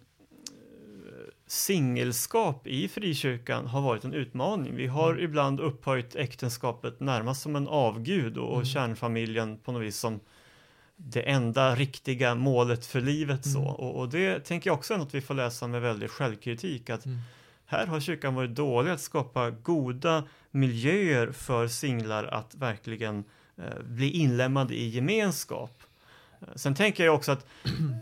singelskap 1.47 2.67
i 2.67 2.87
frikyrkan 2.87 3.67
har 3.67 3.81
varit 3.81 4.03
en 4.03 4.13
utmaning. 4.13 4.75
Vi 4.75 4.87
har 4.87 5.11
Mm. 5.11 5.23
ibland 5.23 5.59
upphöjt 5.59 6.15
äktenskapet 6.15 6.99
närmast 6.99 7.41
som 7.41 7.55
en 7.55 7.67
avgud 7.67 8.37
och, 8.37 8.47
och 8.47 8.53
Mm. 8.55 8.65
kärnfamiljen 8.65 9.57
på 9.57 9.71
något 9.71 9.81
vis 9.81 9.97
som 9.99 10.19
det 11.05 11.21
enda 11.21 11.75
riktiga 11.75 12.35
målet 12.35 12.85
för 12.85 13.01
livet. 13.01 13.45
så. 13.45 13.59
Mm. 13.59 13.71
Och, 13.71 13.99
och 13.99 14.09
det 14.09 14.39
tänker 14.39 14.69
jag 14.69 14.77
också 14.77 14.93
är 14.93 14.97
något 14.97 15.13
vi 15.13 15.21
får 15.21 15.33
läsa 15.33 15.67
med 15.67 15.81
väldig 15.81 16.09
självkritik. 16.09 16.89
Att 16.89 17.05
Mm. 17.05 17.19
här 17.65 17.87
har 17.87 17.99
kyrkan 17.99 18.35
varit 18.35 18.55
dålig 18.55 18.91
att 18.91 19.01
skapa 19.01 19.49
goda 19.49 20.23
miljöer 20.51 21.31
för 21.31 21.67
singlar 21.67 22.23
att 22.23 22.55
verkligen 22.55 23.23
eh, 23.57 23.83
bli 23.83 24.09
inlemmade 24.11 24.73
i 24.75 24.87
gemenskap. 24.89 25.83
Sen 26.55 26.75
tänker 26.75 27.05
jag 27.05 27.15
också 27.15 27.31
att 27.31 27.45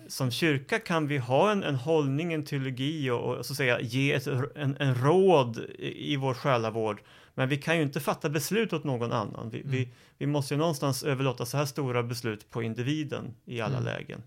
som 0.08 0.32
kyrka 0.32 0.80
kan 0.80 1.08
vi 1.08 1.18
ha 1.18 1.52
en, 1.52 1.64
en 1.64 1.76
hållning, 1.76 2.34
en 2.34 2.46
teologi 2.46 3.10
och, 3.10 3.36
och 3.36 3.46
så 3.46 3.56
säga 3.56 3.82
ge 3.82 4.14
ett, 4.14 4.28
en, 4.56 4.76
en 4.80 4.96
råd 4.96 5.58
i, 5.80 6.14
i 6.14 6.16
vår 6.16 6.34
själavård. 6.34 7.02
Men 7.34 7.50
vi 7.50 7.58
kan 7.58 7.78
ju 7.78 7.84
inte 7.84 8.00
fatta 8.00 8.30
beslut 8.30 8.74
åt 8.74 8.84
någon 8.84 9.12
annan. 9.12 9.50
Vi, 9.50 9.60
Mm. 9.60 9.72
vi, 9.72 9.90
vi 10.18 10.26
måste 10.26 10.54
ju 10.54 10.58
någonstans 10.58 11.04
överlåta 11.04 11.46
så 11.46 11.58
här 11.58 11.66
stora 11.66 12.04
beslut 12.04 12.50
på 12.50 12.64
individen 12.64 13.36
i 13.46 13.62
alla 13.62 13.78
Mm. 13.78 13.86
lägen. 13.86 14.24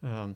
Um, 0.00 0.34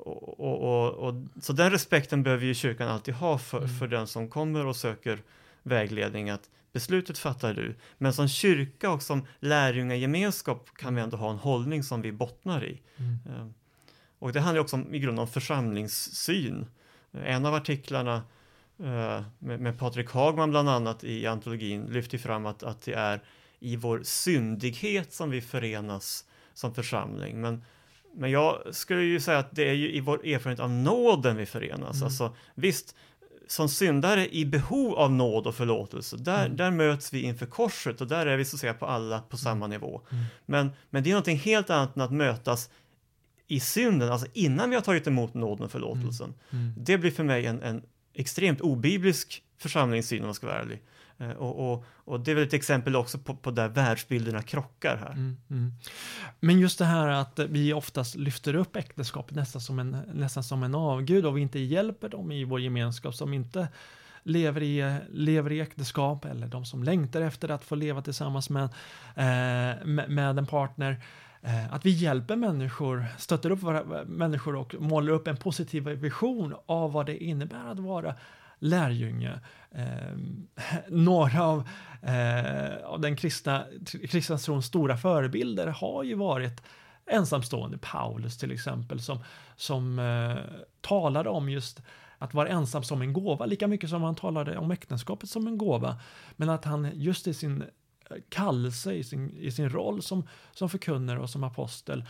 och, 0.00 0.40
och, 0.40 0.60
och, 0.88 1.08
och, 1.08 1.14
så 1.40 1.52
den 1.52 1.70
respekten 1.70 2.22
behöver 2.22 2.44
ju 2.46 2.54
kyrkan 2.54 2.88
alltid 2.88 3.14
ha 3.14 3.38
för, 3.38 3.58
Mm. 3.58 3.78
för 3.78 3.86
den 3.88 4.06
som 4.06 4.28
kommer 4.28 4.66
och 4.66 4.76
söker 4.76 5.18
vägledning 5.62 6.30
att 6.30 6.50
beslutet 6.72 7.18
fattar 7.18 7.54
du. 7.54 7.76
Men 7.98 8.12
som 8.12 8.28
kyrka 8.28 8.90
och 8.90 9.02
som 9.02 9.26
lärjungagemenskap 9.40 10.70
kan 10.76 10.94
vi 10.94 11.00
ändå 11.00 11.16
ha 11.16 11.30
en 11.30 11.38
hållning 11.38 11.82
som 11.82 12.02
vi 12.02 12.12
bottnar 12.12 12.64
i. 12.64 12.82
Mm. 12.96 13.40
Um, 13.40 13.54
och 14.18 14.32
det 14.32 14.40
handlar 14.40 14.60
också 14.60 14.76
om, 14.76 14.94
i 14.94 14.98
grunden 14.98 15.22
om 15.22 15.28
församlingssyn. 15.28 16.66
En 17.12 17.46
av 17.46 17.54
artiklarna 17.54 18.22
eh, 18.78 19.22
med, 19.38 19.60
med 19.60 19.78
Patrik 19.78 20.10
Hagman 20.10 20.50
bland 20.50 20.68
annat 20.68 21.04
i 21.04 21.26
antologin 21.26 21.86
lyfter 21.86 22.18
fram 22.18 22.46
att, 22.46 22.62
att 22.62 22.82
det 22.82 22.92
är 22.92 23.22
i 23.58 23.76
vår 23.76 24.00
syndighet 24.04 25.12
som 25.12 25.30
vi 25.30 25.40
förenas 25.40 26.24
som 26.54 26.74
församling. 26.74 27.40
Men, 27.40 27.64
men 28.14 28.30
jag 28.30 28.74
skulle 28.74 29.02
ju 29.02 29.20
säga 29.20 29.38
att 29.38 29.54
det 29.56 29.68
är 29.68 29.74
ju 29.74 29.92
i 29.92 30.00
vår 30.00 30.26
erfarenhet 30.26 30.60
av 30.60 30.70
nåden 30.70 31.36
vi 31.36 31.46
förenas. 31.46 31.96
Mm. 31.96 32.04
Alltså 32.04 32.36
visst, 32.54 32.96
som 33.50 33.68
syndare 33.68 34.34
i 34.34 34.44
behov 34.46 34.94
av 34.94 35.12
nåd 35.12 35.46
och 35.46 35.54
förlåtelse, 35.54 36.16
där, 36.16 36.44
Mm. 36.44 36.56
där 36.56 36.70
möts 36.70 37.12
vi 37.12 37.22
inför 37.22 37.46
korset 37.46 38.00
och 38.00 38.06
där 38.06 38.26
är 38.26 38.36
vi 38.36 38.44
så 38.44 38.56
att 38.56 38.60
säga 38.60 38.74
på 38.74 38.86
alla 38.86 39.20
på 39.20 39.36
samma 39.36 39.66
nivå. 39.66 40.00
Mm. 40.10 40.24
Men, 40.46 40.70
men 40.90 41.02
det 41.02 41.10
är 41.10 41.12
någonting 41.12 41.38
helt 41.38 41.70
annat 41.70 41.96
än 41.96 42.02
att 42.02 42.12
mötas 42.12 42.70
i 43.46 43.60
synden, 43.60 44.12
alltså 44.12 44.26
innan 44.32 44.70
vi 44.70 44.76
har 44.76 44.82
tagit 44.82 45.06
emot 45.06 45.34
nåden 45.34 45.64
och 45.64 45.70
förlåtelsen. 45.70 46.34
Mm. 46.50 46.74
Det 46.76 46.98
blir 46.98 47.10
för 47.10 47.24
mig 47.24 47.46
en, 47.46 47.62
en 47.62 47.82
extremt 48.14 48.60
obiblisk 48.60 49.42
församlingssyn 49.58 50.20
om 50.20 50.26
man 50.26 50.34
ska 50.34 50.46
vara 50.46 50.60
ärlig. 50.60 50.82
Eh, 51.20 51.30
och, 51.30 51.72
och, 51.72 51.84
och 52.04 52.20
det 52.20 52.30
är 52.30 52.34
väl 52.34 52.44
ett 52.44 52.54
exempel 52.54 52.96
också 52.96 53.18
på, 53.18 53.34
på 53.34 53.50
där 53.50 53.68
världsbilderna 53.68 54.42
krockar 54.42 54.96
här. 54.96 55.12
Mm, 55.12 55.36
mm. 55.50 55.72
Men 56.40 56.58
just 56.58 56.78
det 56.78 56.84
här 56.84 57.08
att 57.08 57.38
vi 57.38 57.72
oftast 57.72 58.16
lyfter 58.16 58.54
upp 58.54 58.76
äktenskapet 58.76 59.36
nästan 59.36 59.60
som 59.60 59.78
en, 59.78 59.96
nästan 60.14 60.44
som 60.44 60.62
en 60.62 60.74
avgud 60.74 61.26
och 61.26 61.36
vi 61.36 61.40
inte 61.40 61.58
hjälper 61.58 62.08
dem 62.08 62.32
i 62.32 62.44
vår 62.44 62.60
gemenskap 62.60 63.14
som 63.14 63.34
inte 63.34 63.68
lever 64.22 64.62
i, 64.62 64.98
lever 65.10 65.52
i 65.52 65.60
äktenskap 65.60 66.24
eller 66.24 66.46
de 66.46 66.64
som 66.64 66.82
längtar 66.84 67.20
efter 67.20 67.48
att 67.48 67.64
få 67.64 67.74
leva 67.74 68.02
tillsammans 68.02 68.50
med, 68.50 68.64
eh, 69.16 69.86
med, 69.86 70.04
med 70.08 70.38
en 70.38 70.46
partner. 70.46 71.02
Eh, 71.42 71.74
att 71.74 71.86
vi 71.86 71.90
hjälper 71.90 72.36
människor, 72.36 73.06
stöttar 73.18 73.50
upp 73.50 73.62
våra 73.62 74.04
människor 74.04 74.56
och 74.56 74.74
målar 74.78 75.12
upp 75.12 75.28
en 75.28 75.36
positiv 75.36 75.88
vision 75.88 76.54
av 76.66 76.92
vad 76.92 77.06
det 77.06 77.24
innebär 77.24 77.70
att 77.70 77.78
vara 77.78 78.14
lärjunge. 78.60 79.40
Eh, 79.70 80.16
några 80.88 81.42
av, 81.42 81.68
eh, 82.02 82.84
av 82.84 83.00
den 83.00 83.16
kristna, 83.16 83.64
kristna 84.10 84.38
trons 84.38 84.66
stora 84.66 84.96
förebilder 84.96 85.66
har 85.66 86.04
ju 86.04 86.14
varit 86.14 86.62
ensamstående, 87.06 87.78
Paulus 87.78 88.38
till 88.38 88.52
exempel, 88.52 89.00
som, 89.00 89.18
som 89.56 89.98
eh, 89.98 90.36
talade 90.80 91.28
om 91.28 91.48
just 91.48 91.80
att 92.18 92.34
vara 92.34 92.48
ensam 92.48 92.82
som 92.82 93.02
en 93.02 93.12
gåva, 93.12 93.46
lika 93.46 93.66
mycket 93.66 93.90
som 93.90 94.02
han 94.02 94.14
talade 94.14 94.58
om 94.58 94.70
äktenskapet 94.70 95.30
som 95.30 95.46
en 95.46 95.58
gåva. 95.58 96.00
Men 96.36 96.48
att 96.48 96.64
han 96.64 96.90
just 96.94 97.26
i 97.26 97.34
sin 97.34 97.62
eh, 97.62 98.16
kallelse, 98.28 98.92
i 98.92 99.04
sin, 99.04 99.30
i 99.30 99.50
sin 99.50 99.70
roll 99.70 100.02
som, 100.02 100.28
som 100.52 100.68
förkunnare 100.68 101.20
och 101.20 101.30
som 101.30 101.44
apostel, 101.44 102.04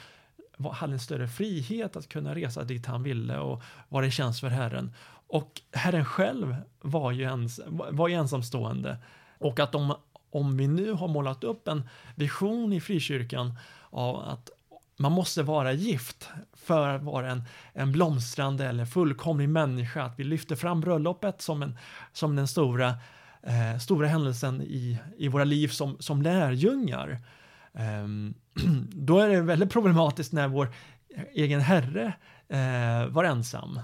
hade 0.73 0.92
en 0.92 1.00
större 1.00 1.28
frihet 1.28 1.97
att 1.97 2.09
kunna 2.09 2.35
resa 2.35 2.64
dit 2.64 2.87
han 2.87 3.02
ville 3.02 3.38
och 3.38 3.62
vara 3.88 4.07
i 4.07 4.11
tjänst 4.11 4.40
för 4.40 4.49
Herren. 4.49 4.95
Och 5.30 5.60
Herren 5.72 6.04
själv 6.04 6.56
var 6.80 7.12
ju, 7.12 7.22
ens, 7.22 7.60
var 7.68 8.08
ju 8.08 8.14
ensamstående. 8.14 8.96
Och 9.38 9.60
att 9.60 9.75
om, 9.75 9.94
om 10.30 10.56
vi 10.56 10.68
nu 10.68 10.92
har 10.92 11.08
målat 11.08 11.44
upp 11.44 11.68
en 11.68 11.88
vision 12.14 12.72
i 12.72 12.80
frikyrkan 12.80 13.58
av 13.90 14.16
att 14.16 14.50
man 14.96 15.12
måste 15.12 15.42
vara 15.42 15.72
gift 15.72 16.28
för 16.52 16.88
att 16.88 17.02
vara 17.02 17.30
en, 17.30 17.42
en 17.72 17.92
blomstrande 17.92 18.66
eller 18.66 18.84
fullkomlig 18.84 19.49
människa, 19.49 20.02
att 20.02 20.18
vi 20.18 20.25
lyfter 20.25 20.56
fram 20.56 20.80
bröllopet 20.80 21.42
som, 21.42 21.62
en, 21.62 21.78
som 22.12 22.37
den 22.37 22.49
stora, 22.49 22.94
eh, 23.42 23.78
stora 23.80 24.06
händelsen 24.08 24.62
i, 24.62 24.99
i 25.18 25.28
våra 25.28 25.44
liv 25.44 25.68
som, 25.68 25.96
som 26.00 26.22
lärjungar. 26.22 27.18
Eh, 27.72 28.06
då 28.88 29.18
är 29.18 29.28
det 29.28 29.40
väldigt 29.40 29.72
problematiskt 29.72 30.32
när 30.32 30.49
vår 30.49 30.72
egen 31.32 31.60
herre 31.60 32.12
eh, 32.49 33.06
var 33.08 33.25
ensam. 33.25 33.80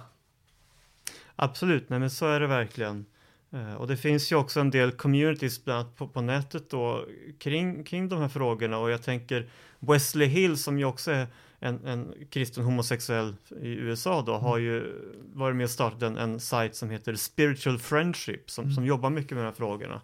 Absolut, 1.37 1.89
nej 1.89 1.99
men 1.99 2.11
så 2.11 2.27
är 2.27 2.41
det 2.41 2.47
verkligen. 2.47 3.07
Eh, 3.51 3.75
och 3.75 3.87
det 3.87 3.97
finns 3.97 4.33
ju 4.33 4.37
också 4.37 4.61
en 4.61 4.71
del 4.71 4.93
communities 4.93 5.65
bland 5.65 5.81
annat 5.81 5.97
på, 5.97 6.09
på 6.09 6.21
nätet 6.21 6.71
då 6.71 7.07
kring, 7.39 7.85
kring 7.85 8.09
de 8.09 8.21
här 8.21 8.29
frågorna 8.29 8.79
och 8.79 8.91
jag 8.91 9.03
tänker 9.03 9.49
Wesley 9.79 10.29
Hill 10.29 10.57
som 10.57 10.79
ju 10.79 10.85
också 10.85 11.11
är 11.11 11.27
en, 11.59 11.87
en 11.87 12.15
kristen 12.31 12.65
homosexuell 12.65 13.37
i 13.61 13.69
USA 13.69 14.23
då 14.23 14.35
har 14.35 14.59
ju 14.59 14.93
varit 15.35 15.57
med 15.57 15.65
och 15.65 15.71
startat 15.71 16.03
en, 16.03 16.17
en 16.17 16.41
sajt 16.41 16.77
som 16.77 16.91
heter 16.91 17.15
Spiritual 17.15 17.79
Friendship 17.79 18.51
som, 18.51 18.71
som 18.73 18.87
jobbar 18.87 19.11
mycket 19.11 19.31
med 19.31 19.45
de 19.45 19.47
här 19.47 19.55
frågorna. 19.55 20.01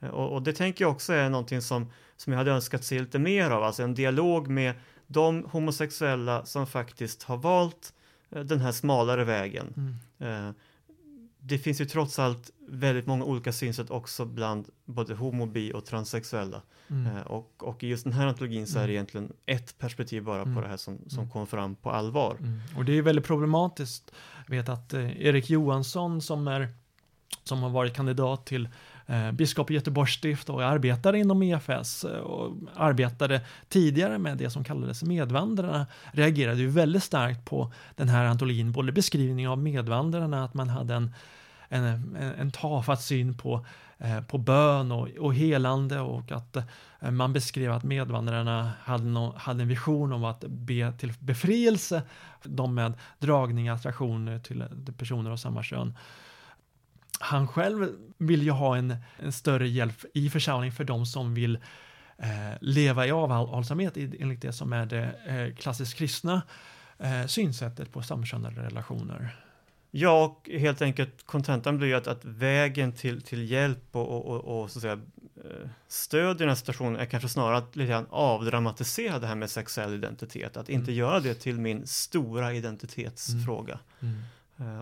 Eh, 0.00 0.08
Och, 0.08 0.32
och 0.32 0.42
det 0.42 0.52
tänker 0.52 0.84
jag 0.84 0.92
också 0.92 1.12
är 1.12 1.28
någonting 1.28 1.62
som, 1.62 1.92
som 2.16 2.32
jag 2.32 2.38
hade 2.38 2.50
önskat 2.50 2.84
se 2.84 2.98
lite 2.98 3.18
mer 3.18 3.50
av, 3.50 3.62
alltså 3.62 3.82
en 3.82 3.94
dialog 3.94 4.48
med 4.48 4.74
de 5.06 5.44
homosexuella 5.44 6.44
som 6.44 6.66
faktiskt 6.66 7.22
har 7.22 7.36
valt 7.36 7.92
eh, 8.30 8.40
den 8.44 8.60
här 8.60 8.72
smalare 8.72 9.24
vägen. 9.24 9.74
Mm. 9.76 10.48
Eh, 10.48 10.54
det 11.42 11.58
finns 11.58 11.80
ju 11.80 11.84
trots 11.84 12.18
allt 12.18 12.50
väldigt 12.68 13.06
många 13.06 13.24
olika 13.24 13.52
synsätt 13.52 13.90
också 13.90 14.24
bland 14.24 14.68
både 14.84 15.14
homo, 15.14 15.46
bi 15.46 15.72
och 15.72 15.84
transsexuella. 15.84 16.62
Mm. 16.90 17.16
Eh, 17.16 17.22
och, 17.22 17.52
och 17.58 17.82
i 17.84 17.86
just 17.88 18.04
den 18.04 18.12
här 18.12 18.26
antologin 18.26 18.66
så 18.66 18.78
är 18.78 18.82
det 18.82 18.84
Mm. 18.84 18.94
egentligen 18.94 19.32
ett 19.46 19.78
perspektiv 19.78 20.22
bara 20.24 20.42
Mm. 20.42 20.54
på 20.54 20.60
det 20.60 20.68
här 20.68 20.76
som, 20.76 20.98
som 21.08 21.18
Mm. 21.18 21.30
kom 21.30 21.46
fram 21.46 21.74
på 21.74 21.90
allvar. 21.90 22.36
Mm. 22.40 22.60
Och 22.76 22.84
det 22.84 22.98
är 22.98 23.02
väldigt 23.02 23.24
problematiskt. 23.24 24.12
Jag 24.46 24.56
vet 24.56 24.68
att 24.68 24.94
eh, 24.94 25.20
Erik 25.26 25.50
Johansson 25.50 26.22
som, 26.22 26.48
är, 26.48 26.68
som 27.44 27.62
har 27.62 27.70
varit 27.70 27.94
kandidat 27.94 28.46
till 28.46 28.68
eh, 29.10 29.32
biskop 29.32 29.70
i 29.70 29.74
Göteborgs 29.74 30.14
stift 30.14 30.48
och 30.48 30.64
arbetade 30.64 31.18
inom 31.18 31.42
EFS 31.42 32.04
eh, 32.04 32.18
och 32.18 32.56
arbetade 32.76 33.40
tidigare 33.68 34.18
med 34.18 34.36
det 34.36 34.50
som 34.50 34.64
kallades 34.64 35.02
medvandrarna 35.02 35.86
reagerade 36.12 36.60
ju 36.60 36.68
väldigt 36.68 37.02
starkt 37.02 37.44
på 37.44 37.72
den 37.96 38.08
här 38.08 38.24
antologin, 38.24 38.72
både 38.72 38.92
beskrivning 38.92 39.48
av 39.48 39.58
medvandrarna, 39.58 40.44
att 40.44 40.54
man 40.54 40.68
hade 40.68 40.94
en, 40.94 41.14
en, 41.68 41.84
en, 41.84 42.16
en 42.16 42.50
tafatt 42.50 43.02
syn 43.02 43.34
på, 43.34 43.66
eh, 43.98 44.20
på 44.20 44.38
bön 44.38 44.92
och, 44.92 45.08
och 45.18 45.34
helande 45.34 46.00
och 46.00 46.32
att 46.32 46.56
eh, 47.00 47.10
man 47.10 47.32
beskrev 47.32 47.72
att 47.72 47.84
medvandrarna 47.84 48.72
hade, 48.80 49.04
no, 49.04 49.34
hade 49.36 49.62
en 49.62 49.68
vision 49.68 50.12
om 50.12 50.24
att 50.24 50.44
be 50.48 50.92
till 50.92 51.12
befrielse, 51.18 52.02
de 52.42 52.74
med 52.74 52.92
dragning, 53.18 53.70
och 53.70 53.76
attraktion 53.76 54.40
till 54.42 54.64
personer 54.96 55.30
av 55.30 55.36
samma 55.36 55.62
kön. 55.62 55.94
Han 57.22 57.48
själv 57.48 57.88
vill 58.18 58.42
ju 58.42 58.50
ha 58.50 58.76
en, 58.76 58.96
en 59.18 59.32
större 59.32 59.68
hjälp 59.68 60.04
i 60.14 60.30
församling 60.30 60.72
för 60.72 60.84
de 60.84 61.06
som 61.06 61.34
vill 61.34 61.58
eh, 62.18 62.56
leva 62.60 63.06
i 63.06 63.10
avhållsamhet 63.10 63.96
enligt 63.96 64.42
det 64.42 64.52
som 64.52 64.72
är 64.72 64.86
det 64.86 65.14
eh, 65.26 65.54
klassiskt 65.56 65.94
kristna 65.94 66.42
eh, 66.98 67.26
synsättet 67.26 67.92
på 67.92 68.02
samkönade 68.02 68.62
relationer. 68.62 69.36
Ja, 69.90 70.24
och 70.24 70.50
helt 70.52 70.82
enkelt 70.82 71.26
kontentan 71.26 71.78
blir 71.78 71.88
ju 71.88 71.94
att, 71.94 72.06
att 72.06 72.24
vägen 72.24 72.92
till, 72.92 73.22
till 73.22 73.50
hjälp 73.50 73.96
och, 73.96 74.26
och, 74.28 74.62
och, 74.62 74.70
så 74.70 74.78
att 74.78 74.82
säga, 74.82 75.00
stöd 75.88 76.36
i 76.36 76.38
den 76.38 76.48
här 76.48 76.56
situationen 76.56 77.00
är 77.00 77.04
kanske 77.04 77.28
snarare 77.28 77.56
att 77.56 77.76
lite 77.76 77.90
grann 77.90 78.06
avdramatisera 78.10 79.18
det 79.18 79.26
här 79.26 79.34
med 79.34 79.50
sexuell 79.50 79.94
identitet. 79.94 80.56
Att 80.56 80.68
inte 80.68 80.90
Mm. 80.90 80.98
göra 80.98 81.20
det 81.20 81.34
till 81.34 81.60
min 81.60 81.86
stora 81.86 82.52
identitetsfråga. 82.52 83.78
Mm. 84.00 84.14
Eh, 84.14 84.20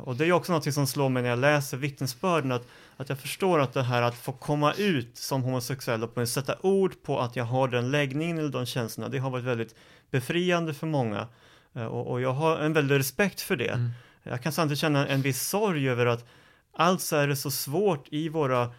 Och 0.04 0.16
det 0.16 0.26
är 0.26 0.32
också 0.32 0.52
något 0.52 0.75
som 0.75 0.87
slår 0.87 1.08
mig 1.08 1.23
när 1.23 1.30
jag 1.30 1.38
läser 1.38 1.76
vittnesbörden, 1.76 2.52
att, 2.52 2.66
att 2.97 3.08
jag 3.08 3.18
förstår 3.18 3.58
att 3.58 3.73
det 3.73 3.82
här 3.82 4.02
att 4.02 4.14
få 4.14 4.32
komma 4.32 4.73
ut 4.73 5.16
som 5.16 5.42
homosexuell 5.42 6.02
och 6.04 6.14
på 6.14 6.26
sätta 6.26 6.56
ord 6.61 7.02
på 7.02 7.20
att 7.20 7.37
jag 7.37 7.44
har 7.44 7.68
den 7.68 7.90
läggningen 7.90 8.38
eller 8.38 8.49
de 8.49 8.66
känslorna, 8.66 9.08
det 9.08 9.18
har 9.18 9.30
varit 9.30 9.44
väldigt 9.44 9.75
befriande 10.11 10.75
för 10.75 10.87
många. 10.87 11.28
Eh, 11.75 11.85
Och, 11.87 12.11
och 12.11 12.20
jag 12.20 12.32
har 12.32 12.58
en 12.58 12.73
väldig 12.73 12.99
respekt 12.99 13.40
för 13.40 13.56
det. 13.56 13.68
Mm. 13.73 13.90
Jag 14.23 14.42
kan 14.42 14.52
samtidigt 14.52 14.80
känna 14.80 15.06
en 15.06 15.23
viss 15.23 15.49
sorg 15.49 15.88
över 15.88 16.06
att 16.06 16.25
alltså 16.73 17.16
är 17.16 17.28
det 17.28 17.37
så 17.37 17.50
svårt 17.50 18.06
i 18.11 18.28
våra 18.28 18.70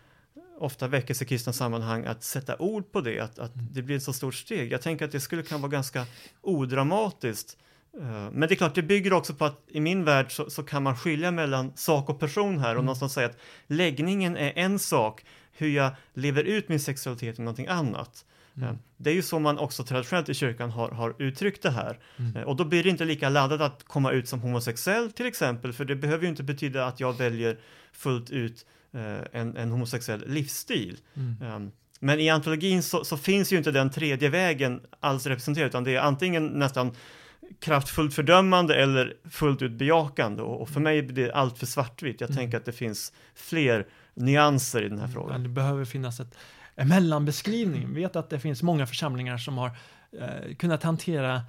ofta 0.59 0.87
väckelsekristna 0.87 1.53
sammanhang 1.53 2.05
att 2.05 2.23
sätta 2.23 2.55
ord 2.57 2.91
på 2.91 3.01
det, 3.01 3.19
att, 3.19 3.39
att 3.39 3.55
Mm. 3.55 3.67
det 3.71 3.81
blir 3.81 3.95
ett 3.95 4.03
så 4.03 4.13
stort 4.13 4.35
steg. 4.35 4.71
Jag 4.71 4.81
tänker 4.81 5.05
att 5.05 5.11
det 5.11 5.19
skulle 5.19 5.43
kunna 5.43 5.59
vara 5.61 5.71
ganska 5.71 6.05
odramatiskt. 6.41 7.57
Eh, 7.99 8.05
Men 8.31 8.39
det 8.39 8.53
är 8.53 8.55
klart, 8.55 8.75
det 8.75 8.81
bygger 8.81 9.13
också 9.13 9.33
på 9.33 9.45
att 9.45 9.61
i 9.67 9.79
min 9.79 10.03
värld 10.05 10.31
så, 10.31 10.49
så 10.49 10.63
kan 10.63 10.83
man 10.83 10.97
skilja 10.97 11.31
mellan 11.31 11.71
sak 11.75 12.09
och 12.09 12.19
person 12.19 12.59
här 12.59 12.67
och 12.69 12.71
Mm. 12.71 12.85
någonstans 12.85 13.13
säga 13.13 13.27
att 13.27 13.37
läggningen 13.67 14.37
är 14.37 14.53
en 14.55 14.79
sak, 14.79 15.25
hur 15.51 15.69
jag 15.69 15.91
lever 16.13 16.43
ut 16.43 16.69
min 16.69 16.79
sexualitet 16.79 17.37
är 17.39 17.41
någonting 17.43 17.67
annat. 17.67 18.25
Mm. 18.57 18.69
Eh, 18.69 18.75
Det 18.97 19.09
är 19.09 19.13
ju 19.13 19.21
så 19.21 19.39
man 19.39 19.57
också 19.57 19.83
traditionellt 19.83 20.29
i 20.29 20.33
kyrkan 20.33 20.69
har, 20.69 20.89
har 20.89 21.15
uttryckt 21.19 21.61
det 21.63 21.71
här. 21.71 21.99
Mm. 22.17 22.35
Eh, 22.35 22.43
Och 22.43 22.55
då 22.55 22.65
blir 22.65 22.83
det 22.83 22.89
inte 22.89 23.05
lika 23.05 23.29
laddat 23.29 23.61
att 23.61 23.83
komma 23.83 24.11
ut 24.11 24.27
som 24.27 24.39
homosexuell 24.39 25.11
till 25.11 25.25
exempel, 25.25 25.73
för 25.73 25.85
det 25.85 25.95
behöver 25.95 26.23
ju 26.23 26.29
inte 26.29 26.43
betyda 26.43 26.85
att 26.85 26.99
jag 26.99 27.17
väljer 27.17 27.57
fullt 27.93 28.29
ut 28.29 28.65
en, 29.31 29.57
en 29.57 29.71
homosexuell 29.71 30.23
livsstil. 30.27 30.97
Um, 31.15 31.71
men 31.99 32.19
i 32.19 32.29
antologin 32.29 32.83
så, 32.83 33.03
så 33.03 33.17
finns 33.17 33.53
ju 33.53 33.57
inte 33.57 33.71
den 33.71 33.89
tredje 33.91 34.29
vägen 34.29 34.81
alls 34.99 35.25
representerad, 35.25 35.67
utan 35.67 35.83
det 35.83 35.95
är 35.95 35.99
antingen 36.01 36.47
nästan 36.47 36.91
kraftfullt 37.59 38.13
fördömande 38.13 38.75
eller 38.75 39.13
fullt 39.29 39.61
ut 39.61 39.71
bejakande. 39.71 40.41
Och, 40.41 40.69
för 40.69 40.79
mig 40.79 41.01
blir 41.01 41.25
det 41.25 41.33
allt 41.33 41.57
för 41.57 41.65
svartvitt. 41.65 42.21
Jag 42.21 42.29
Mm. 42.29 42.37
tänker 42.37 42.57
att 42.57 42.65
det 42.65 42.71
finns 42.71 43.13
fler 43.35 43.87
nyanser 44.13 44.81
i 44.81 44.89
den 44.89 44.99
här 44.99 45.05
Men 45.05 45.13
frågan. 45.13 45.43
det 45.43 45.49
behöver 45.49 45.85
finnas 45.85 46.19
ett, 46.19 46.35
en 46.75 46.87
mellanbeskrivning. 46.87 47.93
Vi 47.93 48.01
vet 48.01 48.15
att 48.15 48.29
det 48.29 48.39
finns 48.39 48.63
många 48.63 48.87
församlingar 48.87 49.37
som 49.37 49.57
har 49.57 49.71
eh, 50.19 50.55
kunnat 50.55 50.83
hantera 50.83 51.41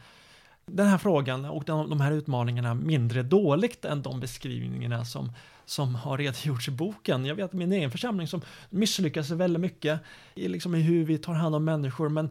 den 0.67 0.87
här 0.87 0.99
frågan 0.99 1.45
och 1.45 1.65
de, 1.65 1.91
de 1.91 2.01
här 2.01 2.13
utmaningarna 2.13 2.75
mindre 2.75 3.23
dåligt 3.23 3.85
än 3.85 4.03
de 4.03 4.21
beskrivningarna 4.21 5.05
som, 5.05 5.33
som 5.65 5.95
har 5.95 6.19
redogjorts 6.19 6.69
i 6.69 6.71
boken. 6.71 7.25
Jag 7.25 7.35
vet 7.35 7.53
min 7.53 7.73
egen 7.73 7.91
församling 7.91 8.27
som 8.27 8.41
misslyckas 8.71 9.31
väldigt 9.31 9.61
mycket 9.61 10.01
i, 10.35 10.49
liksom, 10.49 10.75
i 10.75 10.81
hur 10.83 11.05
vi 11.05 11.19
tar 11.19 11.33
hand 11.33 11.55
om 11.55 11.65
människor, 11.65 12.09
men 12.09 12.31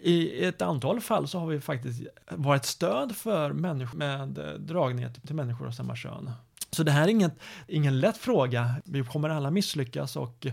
i 0.00 0.44
ett 0.44 0.62
antal 0.62 1.00
fall 1.00 1.28
så 1.28 1.38
har 1.38 1.46
vi 1.46 1.60
faktiskt 1.60 2.02
varit 2.30 2.64
stöd 2.64 3.16
för 3.16 3.52
människor 3.52 3.98
med 3.98 4.38
eh, 4.38 4.52
dragning 4.52 5.06
till 5.26 5.34
människor 5.34 5.66
av 5.66 5.70
samma 5.70 5.96
kön. 5.96 6.30
Så 6.70 6.82
det 6.82 6.90
här 6.90 7.04
är 7.04 7.08
inget, 7.08 7.34
ingen 7.66 8.00
lätt 8.00 8.16
fråga. 8.16 8.74
Vi 8.84 9.04
kommer 9.04 9.28
alla 9.28 9.50
misslyckas 9.50 10.16
och 10.16 10.46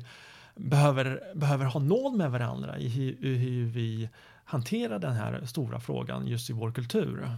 behöver, 0.55 1.21
behöver 1.35 1.65
ha 1.65 1.79
nåd 1.79 2.13
med 2.13 2.31
varandra 2.31 2.77
i 2.77 2.87
hur, 2.87 3.25
i 3.25 3.37
hur 3.37 3.65
vi 3.65 4.09
hanterar 4.45 4.99
den 4.99 5.13
här 5.13 5.45
stora 5.45 5.79
frågan 5.79 6.27
just 6.27 6.49
i 6.49 6.53
vår 6.53 6.71
kultur. 6.71 7.29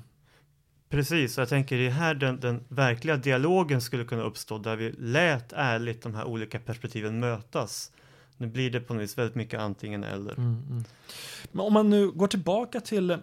Precis, 0.89 1.37
och 1.37 1.41
jag 1.41 1.49
tänker 1.49 1.77
det 1.77 1.87
är 1.87 1.91
här 1.91 2.13
den, 2.13 2.39
den 2.39 2.63
verkliga 2.67 3.17
dialogen 3.17 3.81
skulle 3.81 4.05
kunna 4.05 4.23
uppstå, 4.23 4.57
där 4.57 4.75
vi 4.75 4.91
lät 4.91 5.53
ärligt 5.53 6.01
de 6.01 6.15
här 6.15 6.25
olika 6.25 6.59
perspektiven 6.59 7.19
mötas. 7.19 7.91
Nu 8.39 8.47
blir 8.47 8.71
det 8.71 8.79
på 8.79 8.93
något 8.93 9.03
vis 9.03 9.17
väldigt 9.17 9.35
mycket 9.35 9.59
antingen 9.59 10.03
eller. 10.03 10.33
Mm, 10.33 10.63
mm. 10.69 10.83
Men 11.51 11.65
om 11.65 11.73
man 11.73 11.89
nu 11.89 12.11
går 12.11 12.27
tillbaka 12.27 12.79
till 12.81 13.11
eh, 13.11 13.17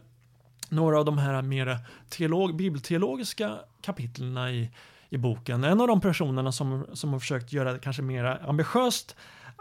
några 0.68 0.98
av 0.98 1.04
de 1.04 1.18
här 1.18 1.42
mer 1.42 1.78
teolog, 2.08 2.56
bibelteologiska 2.56 3.58
kapitlen 3.80 4.38
i, 4.38 4.70
i 5.08 5.18
boken. 5.18 5.64
En 5.64 5.80
av 5.80 5.88
de 5.88 6.00
personerna 6.00 6.52
som, 6.52 6.86
som 6.92 7.12
har 7.12 7.20
försökt 7.20 7.52
göra 7.52 7.72
det 7.72 7.78
kanske 7.78 8.02
mer 8.02 8.24
ambitiöst 8.48 9.16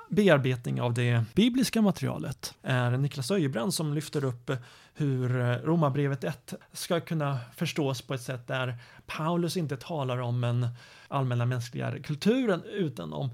bearbetning 0.09 0.81
av 0.81 0.93
det 0.93 1.23
bibliska 1.33 1.81
materialet 1.81 2.53
är 2.61 2.97
Niklas 2.97 3.31
Öjebrand 3.31 3.73
som 3.73 3.93
lyfter 3.93 4.23
upp 4.23 4.51
hur 4.93 5.39
eh, 5.39 5.45
Romarbrevet 5.45 6.23
1 6.23 6.53
ska 6.73 6.99
kunna 6.99 7.39
förstås 7.55 8.01
på 8.01 8.13
ett 8.13 8.21
sätt 8.21 8.47
där 8.47 8.77
Paulus 9.05 9.57
inte 9.57 9.77
talar 9.77 10.17
om 10.17 10.41
den 10.41 10.67
allmänna 11.07 11.45
mänskliga 11.45 11.99
kulturen 12.03 12.63
utan 12.63 13.13
om 13.13 13.29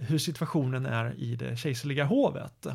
hur 0.00 0.18
situationen 0.18 0.86
är 0.86 1.14
i 1.18 1.36
det 1.36 1.56
kejserliga 1.56 2.04
hovet. 2.04 2.66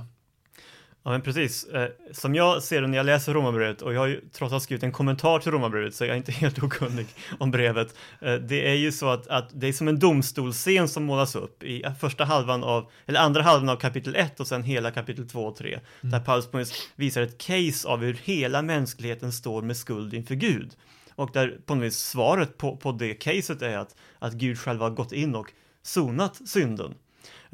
Ja 1.05 1.11
men 1.11 1.21
precis, 1.21 1.63
eh, 1.63 1.89
som 2.11 2.35
jag 2.35 2.63
ser 2.63 2.81
det 2.81 2.87
när 2.87 2.97
jag 2.97 3.05
läser 3.05 3.33
Romarbrevet 3.33 3.81
och 3.81 3.93
jag 3.93 3.99
har 3.99 4.07
ju 4.07 4.21
trots 4.31 4.53
allt 4.53 4.63
skrivit 4.63 4.83
en 4.83 4.91
kommentar 4.91 5.39
till 5.39 5.51
Romarbrevet 5.51 5.95
så 5.95 6.05
jag 6.05 6.11
är 6.11 6.17
inte 6.17 6.31
helt 6.41 6.63
okunnig 6.63 7.07
om 7.39 7.51
brevet. 7.51 7.95
Eh, 8.21 8.33
det 8.33 8.69
är 8.69 8.73
ju 8.73 8.91
så 8.91 9.09
att, 9.09 9.27
att 9.27 9.49
det 9.53 9.67
är 9.67 9.73
som 9.73 9.87
en 9.87 9.99
domstolsscen 9.99 10.87
som 10.87 11.03
målas 11.03 11.35
upp 11.35 11.63
i 11.63 11.83
första 11.99 12.25
halvan 12.25 12.63
av, 12.63 12.91
eller 13.05 13.19
andra 13.19 13.41
halvan 13.41 13.69
av 13.69 13.75
kapitel 13.75 14.15
1 14.15 14.39
och 14.39 14.47
sen 14.47 14.63
hela 14.63 14.91
kapitel 14.91 15.29
2 15.29 15.45
och 15.45 15.55
3. 15.55 15.79
Där 16.01 16.19
Paulus 16.19 16.53
vis 16.53 16.89
visar 16.95 17.21
ett 17.21 17.37
case 17.37 17.87
av 17.87 18.03
hur 18.03 18.19
hela 18.23 18.61
mänskligheten 18.61 19.31
står 19.31 19.61
med 19.61 19.77
skuld 19.77 20.13
inför 20.13 20.35
Gud. 20.35 20.75
Och 21.15 21.29
där 21.33 21.59
på 21.65 21.75
något 21.75 21.83
vis 21.83 21.97
svaret 21.97 22.57
på, 22.57 22.77
på 22.77 22.91
det 22.91 23.13
caset 23.13 23.61
är 23.61 23.77
att, 23.77 23.95
att 24.19 24.33
Gud 24.33 24.59
själv 24.59 24.81
har 24.81 24.89
gått 24.89 25.11
in 25.11 25.35
och 25.35 25.51
sonat 25.83 26.49
synden. 26.49 26.93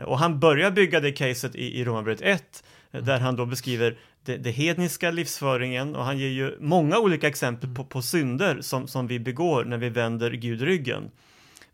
Och 0.06 0.20
han 0.20 0.40
börjar 0.40 0.72
bygga 0.72 1.00
det 1.00 1.12
caset 1.12 1.56
i, 1.56 1.80
i 1.80 1.86
Romarbrevet 1.86 2.22
1 2.22 2.64
där 2.92 3.20
han 3.20 3.36
då 3.36 3.46
beskriver 3.46 3.98
det, 4.24 4.38
det 4.38 4.52
hedniska 4.52 5.12
livsföringen 5.12 5.96
och 5.96 6.06
han 6.06 6.18
ger 6.18 6.30
ju 6.30 6.58
många 6.60 7.00
olika 7.00 7.28
exempel 7.28 7.76
på, 7.76 7.84
på 7.84 8.02
synder 8.02 8.62
som, 8.62 8.88
som 8.88 9.08
vi 9.08 9.20
begår 9.20 9.66
när 9.66 9.78
vi 9.78 9.90
vänder 9.90 10.32
Gud 10.32 10.62
ryggen. 10.62 11.12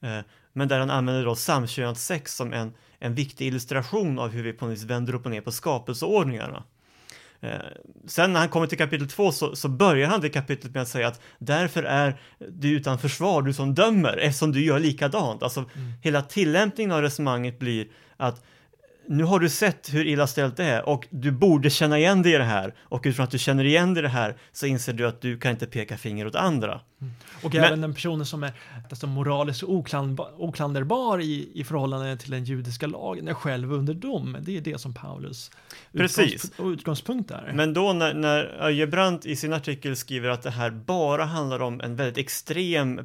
Eh, 0.02 0.20
men 0.54 0.68
där 0.68 0.80
han 0.80 0.90
använder 0.90 1.26
då 1.26 1.36
samkönat 1.36 1.98
sex 1.98 2.36
som 2.36 2.54
en, 2.54 2.74
en 3.00 3.16
viktig 3.16 3.48
illustration 3.48 4.20
av 4.20 4.30
hur 4.30 4.44
vi 4.44 4.54
på 4.54 4.66
något 4.66 4.74
vis 4.74 4.84
vänder 4.84 5.16
upp 5.16 5.26
och 5.26 5.32
ner 5.32 5.42
på 5.42 5.52
skapelseordningarna. 5.52 6.63
Eh, 7.40 7.52
sen 8.08 8.34
när 8.34 8.40
han 8.40 8.50
kommer 8.50 8.68
till 8.68 8.78
kapitel 8.78 9.08
2 9.10 9.32
så, 9.32 9.56
så 9.56 9.70
börjar 9.70 10.10
han 10.10 10.22
det 10.22 10.30
kapitlet 10.30 10.74
med 10.74 10.82
att 10.82 10.88
säga 10.88 11.08
att 11.08 11.22
därför 11.40 11.84
är 11.84 12.20
du 12.40 12.70
utan 12.70 13.00
försvar, 13.00 13.42
du 13.42 13.54
som 13.54 13.76
dömer, 13.76 14.18
eftersom 14.18 14.52
du 14.52 14.66
gör 14.66 14.80
likadant. 14.80 15.44
Alltså 15.44 15.66
hela 16.02 16.22
tillämpningen 16.22 16.92
av 16.92 17.02
resonemanget 17.02 17.60
blir 17.60 17.88
att 18.17 18.43
nu 19.10 19.23
har 19.23 19.39
du 19.39 19.49
sett 19.49 19.93
hur 19.93 20.06
illa 20.06 20.27
ställt 20.27 20.58
det 20.58 20.63
är 20.63 20.89
och 20.89 21.08
du 21.10 21.32
borde 21.32 21.69
känna 21.69 21.97
igen 21.97 22.21
dig 22.21 22.34
i 22.34 22.38
det 22.38 22.43
här 22.43 22.73
och 22.80 23.01
utifrån 23.06 23.23
att 23.23 23.32
du 23.32 23.38
känner 23.39 23.63
igen 23.63 23.93
dig 23.93 24.01
i 24.01 24.03
det 24.03 24.10
här 24.10 24.36
så 24.51 24.65
inser 24.65 24.93
du 24.93 25.08
att 25.08 25.21
du 25.21 25.38
kan 25.39 25.51
inte 25.51 25.65
peka 25.67 25.97
finger 25.97 26.27
åt 26.27 26.36
andra. 26.36 26.82
Och 27.43 27.53
Men- 27.53 27.63
även 27.63 27.82
den 27.82 27.93
personen 27.93 28.25
som 28.25 28.43
är 28.43 28.51
alltså, 28.89 29.08
moraliskt 29.08 29.63
oklandba- 29.63 30.32
oklanderbar 30.38 31.19
i, 31.21 31.49
i 31.53 31.63
förhållande 31.63 32.17
till 32.17 32.32
den 32.32 32.43
judiska 32.43 32.88
lagen 32.88 33.27
är 33.27 33.34
själv 33.34 33.73
under 33.73 33.93
dom. 33.93 34.38
Det 34.41 34.58
är 34.58 34.62
det 34.62 34.82
som 34.82 34.93
Paulus 34.93 35.51
Precis. 35.93 36.45
utgångs- 36.51 36.73
utgångspunkt 36.73 37.32
är. 37.32 37.51
Men 37.56 37.73
då 37.73 37.93
när, 37.93 38.13
när 38.13 38.43
Öjebrant 38.62 39.25
i 39.25 39.36
sin 39.36 39.53
artikel 39.53 39.95
skriver 39.95 40.30
att 40.30 40.41
det 40.43 40.51
här 40.51 40.69
bara 40.71 41.25
handlar 41.25 41.60
om 41.62 41.82
en 41.82 41.95
väldigt 41.95 42.17
extrem, 42.17 43.01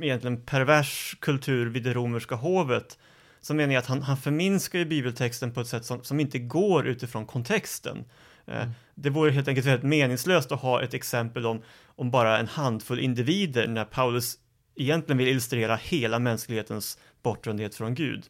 egentligen 0.00 0.40
pervers 0.40 1.16
kultur 1.20 1.66
vid 1.66 1.82
det 1.82 1.92
romerska 1.94 2.34
hovet, 2.34 2.98
så 3.46 3.54
menar 3.54 3.74
jag 3.74 3.80
att 3.80 3.86
han, 3.86 4.02
han 4.02 4.16
förminskar 4.16 4.78
ju 4.78 4.84
bibeltexten 4.84 5.52
på 5.52 5.60
ett 5.60 5.66
sätt 5.66 5.84
som, 5.84 6.04
som 6.04 6.20
inte 6.20 6.38
går 6.38 6.86
utifrån 6.86 7.26
kontexten. 7.26 8.04
Eh, 8.46 8.68
Det 8.94 9.10
vore 9.10 9.30
helt 9.30 9.48
enkelt 9.48 9.66
väldigt 9.66 9.84
meningslöst 9.88 10.52
att 10.52 10.60
ha 10.60 10.82
ett 10.82 10.94
exempel 10.94 11.46
om, 11.46 11.62
om 11.86 12.10
bara 12.10 12.38
en 12.38 12.46
handfull 12.46 13.00
individer 13.00 13.68
när 13.68 13.84
Paulus 13.84 14.38
egentligen 14.76 15.18
vill 15.18 15.28
illustrera 15.28 15.76
hela 15.76 16.18
mänsklighetens 16.18 16.98
bortvändhet 17.22 17.74
från 17.74 17.94
Gud. 17.94 18.24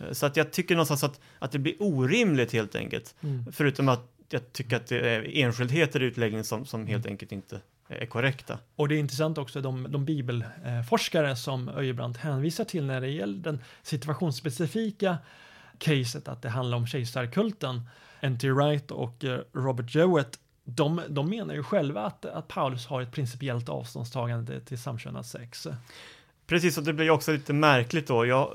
Eh, 0.00 0.12
Så 0.12 0.26
att 0.26 0.36
jag 0.36 0.52
tycker 0.52 0.74
någonstans 0.74 1.04
att, 1.04 1.20
att 1.38 1.52
det 1.52 1.58
blir 1.58 1.74
orimligt 1.78 2.52
helt 2.52 2.74
enkelt. 2.74 3.14
Mm. 3.20 3.52
Förutom 3.52 3.88
att 3.88 4.12
jag 4.28 4.52
tycker 4.52 4.76
att 4.76 4.86
det 4.86 5.00
är 5.00 5.36
enskildheter 5.36 6.02
i 6.02 6.06
utläggningen 6.06 6.44
som, 6.44 6.66
som 6.66 6.86
helt 6.86 7.06
enkelt 7.06 7.32
inte 7.32 7.60
är 7.88 8.06
korrekta. 8.06 8.58
Och 8.76 8.88
det 8.88 8.94
är 8.94 8.98
intressant 8.98 9.38
också 9.38 9.60
de, 9.60 9.86
de 9.90 10.04
bibelforskare 10.04 11.36
som 11.36 11.68
Öjebrant 11.68 12.16
hänvisar 12.16 12.64
till 12.64 12.84
när 12.84 13.00
det 13.00 13.08
gäller 13.08 13.38
den 13.38 13.60
situationsspecifika 13.82 15.18
caset 15.78 16.28
att 16.28 16.42
det 16.42 16.48
handlar 16.48 16.76
om 16.76 16.86
kejsarkulten. 16.86 17.88
N.T. 18.20 18.50
Wright 18.50 18.90
och 18.90 19.24
eh, 19.24 19.40
Robert 19.52 19.94
Jowett 19.94 20.38
de, 20.68 21.00
de 21.08 21.30
menar 21.30 21.54
ju 21.54 21.62
själva 21.62 22.02
att, 22.02 22.24
att 22.24 22.48
Paulus 22.48 22.86
har 22.86 23.02
ett 23.02 23.12
principiellt 23.12 23.68
avståndstagande 23.68 24.60
till 24.60 24.78
samkönat 24.78 25.26
sex. 25.26 25.66
Precis, 26.46 26.78
och 26.78 26.84
det 26.84 26.92
blir 26.92 27.10
också 27.10 27.32
lite 27.32 27.52
märkligt 27.52 28.06
då. 28.06 28.26
Jag, 28.26 28.40
eh, 28.40 28.48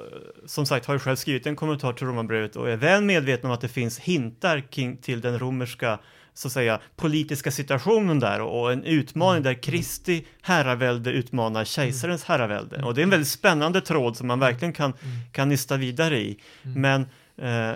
som 0.46 0.66
sagt, 0.66 0.86
har 0.86 0.94
ju 0.94 1.00
själv 1.00 1.16
skrivit 1.16 1.48
en 1.48 1.56
kommentar 1.56 1.94
till 1.94 2.08
Romarbrevet 2.08 2.56
och 2.56 2.70
är 2.70 2.78
väl 2.78 3.04
medveten 3.04 3.46
om 3.46 3.52
att 3.52 3.62
det 3.62 3.68
finns 3.68 4.00
hintar 4.00 4.60
kring, 4.60 4.98
till 4.98 5.22
den 5.22 5.40
romerska 5.40 6.00
så 6.34 6.48
att 6.48 6.52
säga, 6.52 6.80
politiska 6.96 7.52
situationen 7.52 8.20
där 8.20 8.42
och 8.42 8.72
en 8.72 8.84
utmaning 8.84 9.44
där 9.44 9.54
Kristi 9.54 10.26
herravälde 10.42 11.12
utmanar 11.12 11.66
kejsarens 11.66 12.24
herravälde. 12.24 12.84
Och 12.84 12.94
det 12.94 13.02
är 13.02 13.04
en 13.04 13.10
väldigt 13.10 13.28
spännande 13.28 13.82
tråd 13.82 14.18
som 14.18 14.28
man 14.28 14.40
verkligen 14.40 14.74
kan, 14.74 14.94
kan 15.32 15.50
nysta 15.50 15.78
vidare 15.78 16.20
i. 16.20 16.40
Men, 16.62 17.02
eh, 17.38 17.72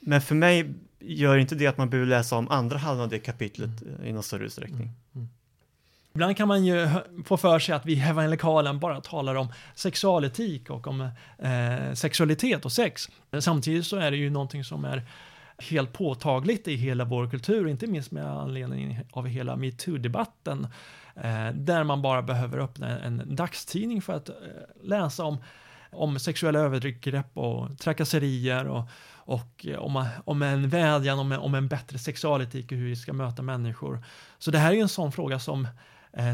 men 0.00 0.20
för 0.20 0.34
mig 0.34 0.74
gör 1.00 1.36
inte 1.36 1.54
det 1.54 1.66
att 1.66 1.78
man 1.78 1.90
behöver 1.90 2.08
läsa 2.08 2.36
om 2.36 2.48
andra 2.50 2.78
halvan 2.78 3.04
av 3.04 3.08
det 3.08 3.18
kapitlet 3.18 3.70
i 4.04 4.12
någon 4.12 4.22
större 4.22 4.44
utsträckning. 4.44 4.90
Ibland 6.14 6.36
kan 6.36 6.48
man 6.48 6.64
ju 6.64 6.88
få 7.24 7.36
för 7.36 7.58
sig 7.58 7.74
att 7.74 7.86
vi 7.86 8.00
evangelikalen 8.00 8.78
bara 8.78 9.00
talar 9.00 9.34
om 9.34 9.48
sexualetik 9.74 10.70
och 10.70 10.86
om 10.86 11.00
eh, 11.38 11.94
sexualitet 11.94 12.64
och 12.64 12.72
sex. 12.72 13.08
Samtidigt 13.40 13.86
så 13.86 13.96
är 13.96 14.10
det 14.10 14.16
ju 14.16 14.30
någonting 14.30 14.64
som 14.64 14.84
är 14.84 15.02
helt 15.58 15.92
påtagligt 15.92 16.68
i 16.68 16.74
hela 16.74 17.04
vår 17.04 17.30
kultur, 17.30 17.68
inte 17.68 17.86
minst 17.86 18.10
med 18.10 18.26
anledning 18.26 19.00
av 19.12 19.26
hela 19.26 19.56
metoo-debatten, 19.56 20.66
eh, 21.14 21.48
där 21.54 21.84
man 21.84 22.02
bara 22.02 22.22
behöver 22.22 22.58
öppna 22.58 23.00
en 23.00 23.36
dagstidning 23.36 24.02
för 24.02 24.12
att 24.12 24.28
eh, 24.28 24.34
läsa 24.82 25.24
om, 25.24 25.38
om 25.90 26.18
sexuella 26.18 26.58
övergrepp 26.58 27.38
och 27.38 27.78
trakasserier 27.78 28.66
och, 28.66 28.88
och 29.12 29.66
eh, 29.66 29.78
om, 29.78 30.06
om 30.24 30.42
en 30.42 30.68
vädjan 30.68 31.18
om 31.18 31.32
en, 31.32 31.38
om 31.38 31.54
en 31.54 31.68
bättre 31.68 31.98
sexualetik 31.98 32.72
och 32.72 32.78
hur 32.78 32.88
vi 32.88 32.96
ska 32.96 33.12
möta 33.12 33.42
människor. 33.42 34.04
Så 34.38 34.50
det 34.50 34.58
här 34.58 34.72
är 34.72 34.80
en 34.80 34.88
sån 34.88 35.12
fråga 35.12 35.38
som 35.38 35.68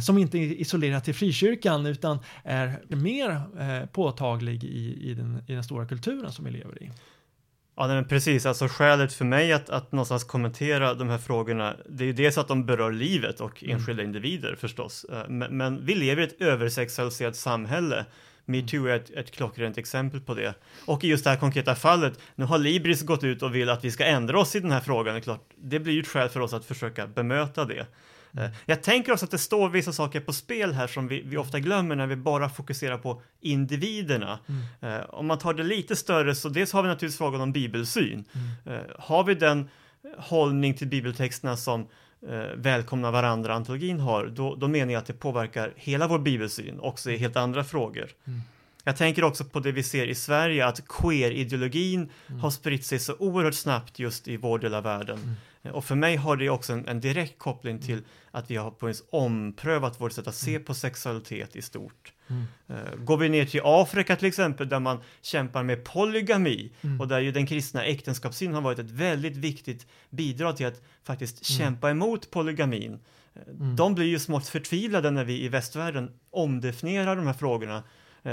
som 0.05 0.19
inte 0.19 0.39
är 0.39 0.43
isolerad 0.43 1.05
till 1.05 1.15
frikyrkan 1.15 1.87
utan 1.87 2.19
är 2.45 2.81
mer 2.89 3.87
påtaglig 3.87 4.65
i, 4.65 5.11
i, 5.11 5.15
den, 5.15 5.43
i 5.47 5.53
den 5.53 5.65
stora 5.65 5.87
kulturen 5.87 6.33
som 6.33 6.45
vi 6.45 6.51
lever 6.51 6.83
i. 6.83 6.91
Ja, 7.77 7.89
men 7.89 8.09
precis. 8.09 8.47
Alltså 8.47 8.69
skälet 8.69 9.13
för 9.13 9.25
mig 9.25 9.53
att, 9.53 9.71
att 9.71 9.93
någonstans 9.93 10.25
kommentera 10.25 10.95
de 10.95 11.09
här 11.09 11.19
frågorna, 11.19 11.77
det 11.89 12.05
är 12.05 12.07
ju 12.07 12.13
dels 12.13 12.39
att 12.39 12.49
de 12.49 12.67
berör 12.67 12.93
livet 12.93 13.41
och 13.41 13.63
mm. 13.63 13.77
enskilda 13.77 14.03
mm. 14.03 14.15
individer 14.15 14.57
förstås. 14.61 15.05
Eh, 15.05 15.29
men, 15.29 15.57
men, 15.57 15.87
vi 15.87 15.95
lever 15.95 16.23
i 16.23 16.25
ett 16.25 16.41
översexualiserat 16.41 17.37
samhälle. 17.37 18.05
Metoo 18.45 18.87
är 18.87 18.97
ett, 18.97 19.11
ett 19.11 19.31
klockrent 19.31 19.79
exempel 19.79 20.21
på 20.21 20.35
det. 20.35 20.55
Och 20.87 21.05
i 21.05 21.09
just 21.09 21.25
det 21.25 21.31
här 21.31 21.37
konkreta 21.37 21.75
fallet, 21.75 22.19
nu 22.35 22.45
har 22.45 22.59
Libris 22.59 23.03
gått 23.03 23.25
ut 23.25 23.43
och 23.43 23.55
vill 23.55 23.71
att 23.71 23.85
vi 23.85 23.91
ska 23.91 24.05
ändra 24.05 24.41
oss 24.41 24.57
i 24.57 24.61
den 24.61 24.71
här 24.71 24.81
frågan. 24.81 25.15
Det, 25.15 25.21
är 25.21 25.23
klart, 25.23 25.51
det 25.57 25.79
blir 25.79 25.93
ju 25.93 26.01
ett 26.01 26.09
skäl 26.09 26.29
för 26.29 26.41
oss 26.41 26.53
att 26.53 26.65
försöka 26.65 27.07
bemöta 27.07 27.65
det. 27.65 27.87
Mm. 28.37 28.51
Jag 28.66 28.83
tänker 28.83 29.12
också 29.12 29.25
att 29.25 29.31
det 29.31 29.38
står 29.38 29.68
vissa 29.68 29.92
saker 29.92 30.21
på 30.21 30.33
spel 30.33 30.73
här 30.73 30.87
som 30.87 31.09
vi, 31.09 31.23
vi 31.27 31.37
ofta 31.37 31.61
glömmer 31.61 31.97
när 31.97 32.07
vi 32.07 32.16
bara 32.16 32.49
fokuserar 32.49 32.99
på 32.99 33.23
individerna. 33.40 34.38
Mm. 34.49 35.01
Uh, 35.01 35.05
om 35.11 35.27
man 35.27 35.38
tar 35.38 35.55
det 35.55 35.62
lite 35.62 35.97
större 35.97 36.35
så 36.35 36.49
dels 36.49 36.73
har 36.73 36.83
vi 36.83 36.88
naturligtvis 36.88 37.18
frågan 37.18 37.40
om 37.40 37.53
bibelsyn. 37.53 38.25
Mm. 38.33 38.79
Uh, 38.79 38.87
har 38.99 39.25
vi 39.25 39.35
den 39.35 39.68
hållning 40.18 40.75
till 40.75 40.88
bibeltexterna 40.88 41.57
som 41.57 41.87
välkomna 42.55 43.11
varandra 43.11 43.55
antologin 43.55 44.01
har, 44.01 44.27
då, 44.27 44.55
då 44.55 44.68
menar 44.68 44.92
jag 44.92 45.01
att 45.01 45.07
det 45.07 45.12
påverkar 45.12 45.73
hela 45.77 46.09
vår 46.09 46.18
bibelsyn, 46.18 46.81
också 46.81 47.11
i 47.11 47.16
helt 47.16 47.37
andra 47.37 47.64
frågor. 47.64 48.11
Mm. 48.25 48.40
Jag 48.85 48.97
tänker 48.97 49.25
också 49.25 49.45
på 49.45 49.61
det 49.61 49.73
vi 49.73 49.83
ser 49.83 50.07
i 50.07 50.14
Sverige, 50.14 50.66
att 50.66 50.88
queer-ideologin 50.88 52.11
mm. 52.29 52.40
har 52.40 52.51
spritt 52.51 52.85
sig 52.85 52.99
så 52.99 53.14
oerhört 53.18 53.55
snabbt 53.55 53.99
just 53.99 54.29
i 54.29 54.37
vår 54.37 54.59
del 54.59 54.75
av 54.75 54.83
världen. 54.83 55.37
Mm. 55.62 55.75
Och 55.75 55.85
för 55.85 55.94
mig 55.94 56.16
har 56.16 56.37
det 56.37 56.51
också 56.51 56.72
en, 56.72 56.88
en 56.88 57.01
direkt 57.01 57.38
koppling 57.38 57.79
till 57.79 58.03
att 58.31 58.51
vi 58.51 58.57
har 58.57 58.70
på 58.70 58.88
en 58.88 58.94
omprövat 59.11 60.01
vårt 60.01 60.12
sätt 60.12 60.27
att 60.27 60.35
se 60.35 60.51
mm. 60.51 60.64
på 60.64 60.75
sexualitet 60.75 61.57
i 61.57 61.62
stort. 61.62 62.12
Mm. 62.29 62.44
Uh, 62.70 63.05
går 63.05 63.16
vi 63.16 63.29
ner 63.29 63.44
till 63.44 63.61
Afrika 63.64 64.16
till 64.16 64.29
exempel 64.29 64.68
där 64.68 64.81
man 64.81 64.98
kämpar 65.22 65.62
med 65.62 65.85
polygami 65.85 66.72
mm. 66.81 67.01
och 67.01 67.09
där 67.09 67.20
ju 67.20 67.33
den 67.33 67.46
kristna 67.46 67.85
äktenskapssynen 67.85 68.55
har 68.55 68.62
varit 68.62 68.79
ett 68.79 68.90
väldigt 68.90 69.37
viktigt 69.37 69.87
bidrag 70.11 70.57
till 70.57 70.66
att 70.66 70.83
faktiskt 71.05 71.51
mm. 71.51 71.59
kämpa 71.59 71.90
emot 71.90 72.31
polygamin. 72.31 72.98
Eh, 73.35 73.42
mm. 73.61 73.77
De 73.77 73.94
blir 73.94 74.07
ju 74.07 74.18
smått 74.18 74.48
förtvivlade 74.48 75.11
när 75.11 75.25
vi 75.25 75.44
i 75.44 75.48
västvärlden 75.48 76.11
omdefinierar 76.31 77.16
de 77.16 77.27
här 77.27 77.35
frågorna 77.35 77.77
Eh, 77.77 77.83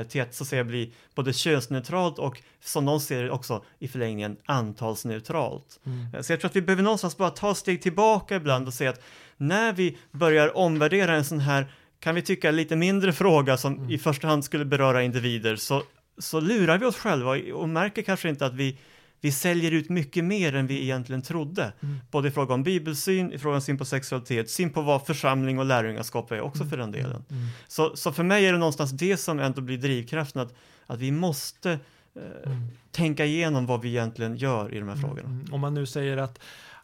till 0.09 0.21
att 0.21 0.35
så 0.35 0.43
att 0.43 0.47
säga 0.47 0.63
bli 0.63 0.93
både 1.15 1.33
könsneutralt 1.33 2.19
och 2.19 2.41
som 2.63 2.85
de 2.85 2.99
ser 2.99 3.23
det 3.23 3.31
också 3.31 3.63
i 3.79 3.87
förlängningen 3.87 4.37
antalsneutralt. 4.45 5.79
Mm. 5.85 6.07
Eh, 6.13 6.21
så 6.21 6.33
jag 6.33 6.39
tror 6.39 6.49
att 6.49 6.55
vi 6.55 6.61
behöver 6.61 6.83
någonstans 6.83 7.17
bara 7.17 7.29
ta 7.29 7.55
steg 7.55 7.81
tillbaka 7.81 8.35
ibland 8.35 8.67
och 8.67 8.73
säga 8.73 8.89
att 8.89 9.01
när 9.37 9.73
vi 9.73 9.97
börjar 10.11 10.57
omvärdera 10.57 11.15
en 11.15 11.25
sån 11.25 11.39
här 11.39 11.71
kan 11.99 12.15
vi 12.15 12.21
tycka 12.21 12.51
lite 12.51 12.75
mindre 12.75 13.13
fråga 13.13 13.57
som 13.57 13.73
mm. 13.73 13.91
i 13.91 13.97
första 13.97 14.27
hand 14.27 14.45
skulle 14.45 14.65
beröra 14.65 15.03
individer 15.03 15.55
så, 15.55 15.83
så 16.17 16.39
lurar 16.39 16.77
vi 16.77 16.85
oss 16.85 16.97
själva 16.97 17.31
och 17.53 17.69
märker 17.69 18.01
kanske 18.01 18.29
inte 18.29 18.45
att 18.45 18.55
vi 18.55 18.77
vi 19.21 19.31
säljer 19.31 19.71
ut 19.71 19.89
mycket 19.89 20.23
mer 20.23 20.55
än 20.55 20.67
vi 20.67 20.83
egentligen 20.83 21.21
trodde. 21.21 21.73
Mm. 21.81 21.99
Både 22.11 22.27
i 22.27 22.31
fråga 22.31 22.53
om 22.53 22.63
bibelsyn, 22.63 23.33
i 23.33 23.37
fråga 23.37 23.55
om 23.55 23.61
syn 23.61 23.77
på 23.77 23.85
sexualitet, 23.85 24.49
syn 24.49 24.69
på 24.69 24.81
vad 24.81 25.05
församling 25.05 25.59
och 25.59 25.65
lärjungaskap 25.65 26.31
är 26.31 26.41
också 26.41 26.61
mm. 26.63 26.69
för 26.69 26.77
den 26.77 26.91
delen. 26.91 27.23
Mm. 27.29 27.47
Så, 27.67 27.95
så 27.95 28.11
för 28.11 28.23
mig 28.23 28.45
är 28.45 28.51
det 28.51 28.59
någonstans 28.59 28.91
det 28.91 29.17
som 29.17 29.39
ändå 29.39 29.61
blir 29.61 29.77
drivkraften, 29.77 30.41
att, 30.41 30.53
att 30.85 30.99
vi 30.99 31.11
måste 31.11 31.71
eh, 31.71 32.51
mm. 32.51 32.67
tänka 32.91 33.25
igenom 33.25 33.65
vad 33.65 33.81
vi 33.81 33.89
egentligen 33.89 34.35
gör 34.35 34.73
i 34.73 34.79
de 34.79 34.87
här 34.87 34.95
mm. 34.95 35.01
frågorna. 35.01 35.29
Mm. 35.29 35.53
Om 35.53 35.61
man 35.61 35.73
nu 35.73 35.85
säger 35.85 36.17
att 36.17 36.39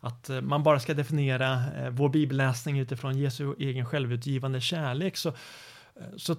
att 0.05 0.29
eh, 0.29 0.41
man 0.41 0.63
bara 0.63 0.79
ska 0.79 0.93
definiera 0.93 1.53
eh, 1.53 1.89
vår 1.89 2.09
bibelläsning 2.09 2.79
utifrån 2.79 3.17
Jesu 3.17 3.53
egen 3.59 3.85
självutgivande 3.85 4.61
kärlek 4.61 5.17
så, 5.17 5.33
Eh, 5.99 6.17
så, 6.17 6.31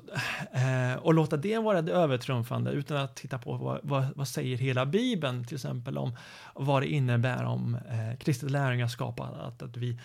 eh, 0.53 0.97
och 0.99 1.15
låta 1.15 1.37
det 1.37 1.59
vara 1.59 1.83
det 1.83 1.93
övertrumfande 1.93 2.71
utan 2.71 2.97
att 2.97 3.17
titta 3.17 3.39
på 3.39 3.57
vad, 3.57 3.81
vad, 3.83 4.07
vad, 4.17 4.29
säger 4.29 4.57
hela 4.57 4.87
Bibeln 4.87 5.45
till 5.45 5.55
exempel 5.55 5.99
om 5.99 6.17
vad 6.55 6.83
det 6.83 6.89
innebär 6.89 7.45
om 7.45 7.75
eh, 7.75 8.19
kristet 8.19 8.51
lärjungaskap, 8.51 9.21
att, 9.21 9.63
att 9.63 9.77
vi 9.77 9.99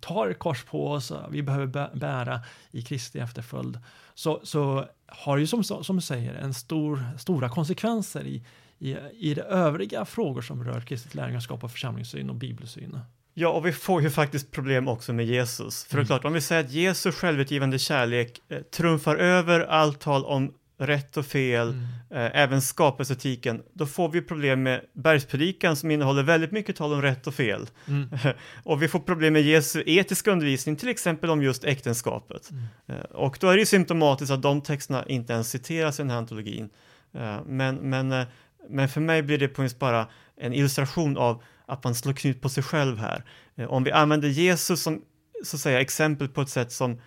tar 0.00 0.32
kors 0.32 0.64
på 0.64 0.90
oss, 0.90 1.12
vi 1.30 1.42
behöver 1.42 1.96
bära 1.96 2.40
i 2.70 2.82
Kristi 2.82 3.18
efterföljd, 3.18 3.78
så, 4.14 4.40
så 4.42 4.86
har 5.06 5.36
ju 5.36 5.46
som, 5.46 5.64
som 5.64 5.96
du 5.96 6.02
säger 6.02 6.34
en 6.34 6.54
stor, 6.54 7.04
stora 7.18 7.48
konsekvenser 7.48 8.26
i, 8.26 8.44
i, 8.78 8.96
i 9.14 9.34
de 9.34 9.40
övriga 9.40 10.04
frågor 10.04 10.42
som 10.42 10.64
rör 10.64 10.80
kristet 10.80 11.14
lärjungaskap 11.14 11.64
och 11.64 11.70
församlingssyn 11.70 12.30
och 12.30 12.36
bibelsyn. 12.36 12.98
Ja, 13.40 13.48
och 13.48 13.66
vi 13.66 13.72
får 13.72 14.02
ju 14.02 14.10
faktiskt 14.10 14.50
problem 14.50 14.88
också 14.88 15.12
med 15.12 15.26
Jesus. 15.26 15.84
För 15.84 15.94
mm. 15.94 16.04
det 16.04 16.06
är 16.06 16.06
klart, 16.06 16.24
om 16.24 16.32
vi 16.32 16.40
säger 16.40 16.64
att 16.64 16.70
Jesus 16.70 17.14
självutgivande 17.14 17.78
kärlek 17.78 18.40
eh, 18.48 18.58
trumfar 18.58 19.16
över 19.16 19.60
allt 19.60 20.00
tal 20.00 20.24
om 20.24 20.52
rätt 20.78 21.16
och 21.16 21.26
fel, 21.26 21.68
mm. 21.68 21.84
eh, 22.10 22.40
även 22.42 22.62
skapelsetiken, 22.62 23.62
då 23.72 23.86
får 23.86 24.08
vi 24.08 24.22
problem 24.22 24.62
med 24.62 24.80
bergspredikan 24.92 25.76
som 25.76 25.90
innehåller 25.90 26.22
väldigt 26.22 26.52
mycket 26.52 26.76
tal 26.76 26.92
om 26.92 27.02
rätt 27.02 27.26
och 27.26 27.34
fel. 27.34 27.66
Mm. 27.88 28.08
och 28.64 28.82
vi 28.82 28.88
får 28.88 28.98
problem 28.98 29.32
med 29.32 29.42
Jesu 29.42 29.82
etiska 29.86 30.30
undervisning, 30.30 30.76
till 30.76 30.88
exempel 30.88 31.30
om 31.30 31.42
just 31.42 31.64
äktenskapet. 31.64 32.50
Mm. 32.50 32.64
Eh, 32.86 33.04
och 33.10 33.36
då 33.40 33.48
är 33.48 33.52
det 33.52 33.60
ju 33.60 33.66
symptomatiskt 33.66 34.32
att 34.32 34.42
de 34.42 34.60
texterna 34.60 35.04
inte 35.06 35.32
ens 35.32 35.50
citeras 35.50 36.00
i 36.00 36.02
den 36.02 36.10
här 36.10 36.18
antologin. 36.18 36.70
Eh, 37.14 37.38
men, 37.46 37.76
men, 37.76 38.12
eh, 38.12 38.26
men 38.68 38.88
för 38.88 39.00
mig 39.00 39.22
blir 39.22 39.38
det 39.38 39.48
på 39.48 39.68
bara 39.78 40.06
en 40.36 40.52
illustration 40.52 41.16
av 41.16 41.42
att 41.70 41.84
man 41.84 41.94
slår 41.94 42.12
knut 42.12 42.40
på 42.40 42.48
sig 42.48 42.62
själv 42.62 42.98
här. 42.98 43.24
Eh, 43.56 43.70
om 43.70 43.84
vi 43.84 43.92
använder 43.92 44.28
Jesus 44.28 44.82
som 44.82 45.02
så 45.44 45.56
att 45.56 45.60
säga, 45.60 45.80
exempel 45.80 46.28
på 46.28 46.40
ett 46.40 46.48
sätt 46.48 46.72
som 46.72 47.00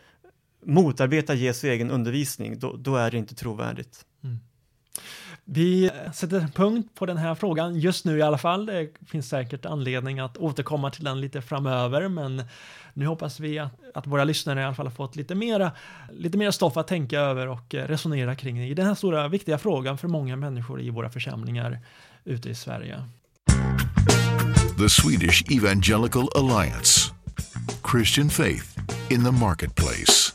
motarbetar 0.65 1.33
Jesu 1.33 1.69
egen 1.69 1.91
undervisning, 1.91 2.59
då, 2.59 2.75
då 2.77 2.95
är 2.95 3.11
det 3.11 3.17
inte 3.17 3.35
trovärdigt. 3.35 4.05
Mm. 4.23 4.39
Vi 5.45 5.91
sätter 6.13 6.47
punkt 6.55 6.89
på 6.95 7.05
den 7.05 7.17
här 7.17 7.35
frågan 7.35 7.79
just 7.79 8.05
nu 8.05 8.17
i 8.17 8.21
alla 8.21 8.37
fall. 8.37 8.65
Det 8.65 8.89
finns 9.07 9.29
säkert 9.29 9.65
anledning 9.65 10.19
att 10.19 10.37
återkomma 10.37 10.89
till 10.89 11.03
den 11.03 11.21
lite 11.21 11.41
framöver, 11.41 12.07
men 12.07 12.43
nu 12.93 13.05
hoppas 13.05 13.39
vi 13.39 13.59
att, 13.59 13.71
att 13.93 14.07
våra 14.07 14.23
lyssnare 14.23 14.61
i 14.61 14.63
alla 14.63 14.75
fall 14.75 14.85
har 14.85 14.91
fått 14.91 15.15
lite 15.15 15.35
mera, 15.35 15.71
lite 16.11 16.37
mera 16.37 16.51
stoff 16.51 16.77
att 16.77 16.87
tänka 16.87 17.19
över 17.19 17.47
och 17.47 17.73
resonera 17.73 18.35
kring 18.35 18.63
i 18.63 18.73
den 18.73 18.85
här 18.85 18.95
stora 18.95 19.27
viktiga 19.27 19.57
frågan 19.57 19.97
för 19.97 20.07
många 20.07 20.35
människor 20.35 20.81
i 20.81 20.89
våra 20.89 21.09
församlingar 21.09 21.79
ute 22.23 22.49
i 22.49 22.55
Sverige. 22.55 23.03
The 24.77 24.89
Swedish 24.89 25.43
Evangelical 25.51 26.29
Alliance. 26.35 27.11
Christian 27.83 28.27
faith 28.27 28.75
in 29.11 29.21
the 29.21 29.31
marketplace. 29.31 30.32